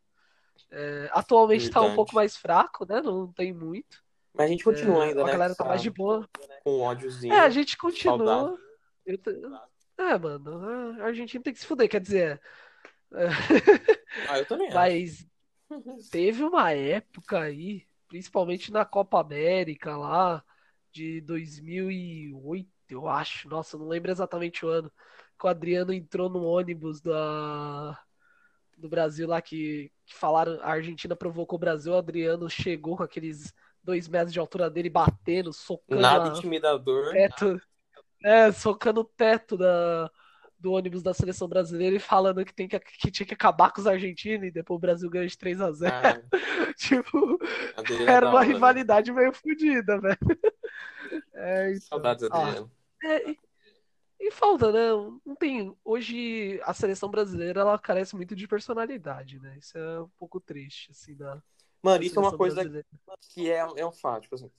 [0.71, 1.85] É, atualmente Verdade.
[1.85, 2.99] tá um pouco mais fraco, né?
[2.99, 4.03] Não tem muito.
[4.37, 5.29] Mas a gente continua é, ainda, né?
[5.29, 6.29] A galera tá mais de boa.
[6.63, 7.33] Com ódiozinho.
[7.33, 8.55] É, a gente continua.
[9.05, 9.31] Eu te...
[9.97, 12.39] É, mano, a Argentina tem que se fuder, quer dizer.
[13.13, 13.27] É...
[14.29, 15.25] Ah, eu também Mas
[16.11, 20.43] teve uma época aí, principalmente na Copa América lá,
[20.91, 23.49] de 2008, eu acho.
[23.49, 24.91] Nossa, não lembro exatamente o ano.
[25.39, 27.99] Que o Adriano entrou no ônibus da,
[28.77, 33.03] do Brasil lá que, que falaram, a Argentina provocou o Brasil, o Adriano chegou com
[33.03, 33.53] aqueles
[33.87, 36.01] dois metros de altura dele batendo, socando.
[36.01, 37.13] Nada intimidador.
[37.13, 37.61] Teto,
[38.21, 40.11] é, socando o teto da,
[40.59, 43.79] do ônibus da seleção brasileira e falando que, tem que, que tinha que acabar com
[43.79, 46.21] os argentinos e depois o Brasil ganha de 3 a 0 ah,
[46.75, 47.39] Tipo,
[48.05, 48.53] era uma hora, né?
[48.53, 49.21] rivalidade né?
[49.21, 50.17] meio fodida, velho.
[51.33, 52.69] É, então, Saudades, Adriano.
[53.01, 53.37] Ah, é, e,
[54.19, 55.19] e falta, né?
[55.25, 55.73] Não tem.
[55.85, 59.55] Hoje a seleção brasileira ela carece muito de personalidade, né?
[59.57, 61.41] Isso é um pouco triste, assim, da
[61.81, 62.63] Mano, isso é uma coisa
[63.33, 64.23] que é, é um fato.
[64.23, 64.51] Tipo assim,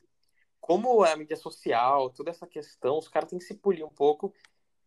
[0.61, 3.91] como é a mídia social, toda essa questão, os caras têm que se polir um
[3.91, 4.33] pouco.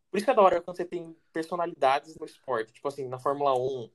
[0.10, 2.74] Por isso que é da hora quando você tem personalidades no esporte.
[2.74, 3.90] Tipo assim, na Fórmula 1,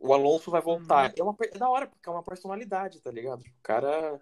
[0.00, 1.10] o Alonso vai voltar.
[1.10, 1.14] Uhum.
[1.16, 3.40] É, uma, é da hora, porque é uma personalidade, tá ligado?
[3.40, 4.20] O cara.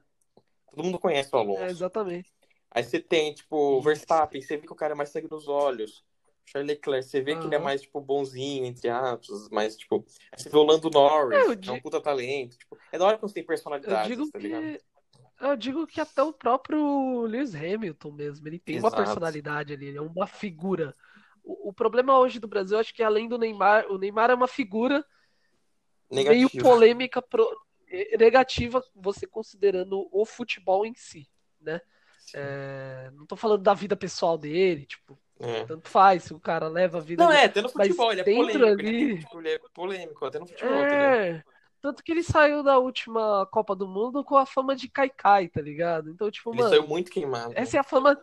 [0.71, 1.63] Todo mundo conhece o Alonso.
[1.63, 2.33] É, exatamente.
[2.71, 5.49] Aí você tem, tipo, o Verstappen, você vê que o cara é mais sangue nos
[5.49, 6.05] olhos.
[6.47, 7.41] Charles Leclerc, você vê uhum.
[7.41, 10.05] que ele é mais, tipo, bonzinho, entre aspas, mais, tipo...
[10.37, 11.75] Você vê o Lando Norris, é, digo...
[11.75, 12.57] é um puta talento.
[12.59, 14.63] Tipo, é da hora quando você tem personalidade, tá ligado?
[14.63, 14.81] Que...
[15.41, 18.95] Eu digo que até o próprio Lewis Hamilton mesmo, ele tem Exato.
[18.95, 20.95] uma personalidade ali, ele é uma figura.
[21.43, 24.49] O, o, problema hoje do Brasil, acho que além do Neymar, o Neymar é uma
[24.49, 25.03] figura
[26.11, 26.35] Negativa.
[26.35, 27.49] meio polêmica, pro,
[28.19, 31.27] negativa, você considerando o futebol em si,
[31.61, 31.81] né?
[32.35, 35.65] É, não tô falando da vida pessoal dele, tipo, é.
[35.65, 37.25] tanto faz se o cara leva a vida.
[37.25, 38.65] Não, é, até no futebol, ele é polêmico.
[38.65, 39.15] Ali...
[39.15, 39.21] Né?
[39.21, 40.75] Tipo, ele é polêmico, até no futebol.
[40.75, 41.43] É,
[41.81, 45.63] tanto que ele saiu da última Copa do Mundo com a fama de Kaikai, tá
[45.63, 46.11] ligado?
[46.11, 46.71] Então, tipo, ele mano.
[46.71, 47.55] saiu muito queimado.
[47.57, 48.21] Essa é a fama.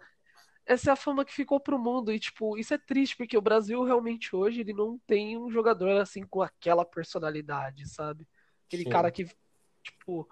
[0.64, 2.12] Essa é a fama que ficou pro mundo.
[2.12, 6.02] E, tipo, isso é triste, porque o Brasil realmente hoje ele não tem um jogador
[6.02, 8.28] assim com aquela personalidade, sabe?
[8.68, 8.90] Aquele Sim.
[8.90, 9.26] cara que,
[9.82, 10.30] tipo,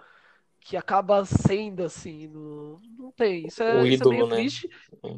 [0.59, 2.27] que acaba sendo assim.
[2.27, 2.79] No...
[2.97, 3.47] Não tem.
[3.47, 4.35] Isso é, o isso ídolo, é meio né?
[4.35, 4.69] triste.
[5.03, 5.17] É,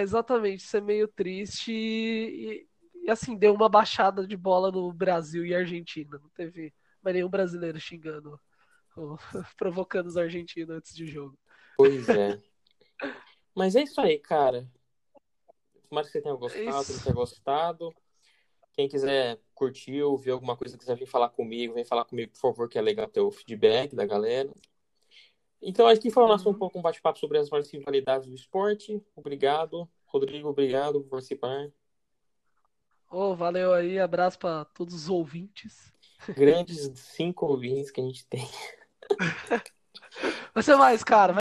[0.00, 0.64] exatamente.
[0.64, 1.72] Isso é meio triste.
[1.72, 2.66] E,
[3.02, 6.18] e, assim, deu uma baixada de bola no Brasil e Argentina.
[6.18, 8.38] Não teve mais nenhum brasileiro xingando,
[8.96, 9.16] ou,
[9.56, 11.38] provocando os argentinos antes de jogo.
[11.76, 12.40] Pois é.
[13.54, 14.68] Mas é isso aí, cara.
[15.88, 17.94] Tomara que você tenha gostado, é tenha gostado.
[18.72, 22.68] Quem quiser curtir, ouvir alguma coisa, quiser vir falar comigo, vem falar comigo, por favor,
[22.68, 24.50] que é legal ter o feedback da galera.
[25.60, 26.58] Então, aqui foi o nosso um uhum.
[26.58, 29.02] pouco um bate-papo sobre as maiores rivalidades do esporte.
[29.14, 29.88] Obrigado.
[30.06, 31.68] Rodrigo, obrigado por participar.
[33.10, 35.92] Oh, valeu aí, abraço para todos os ouvintes.
[36.28, 38.48] Grandes cinco ouvintes que a gente tem.
[40.54, 41.34] Vai ser mais, cara.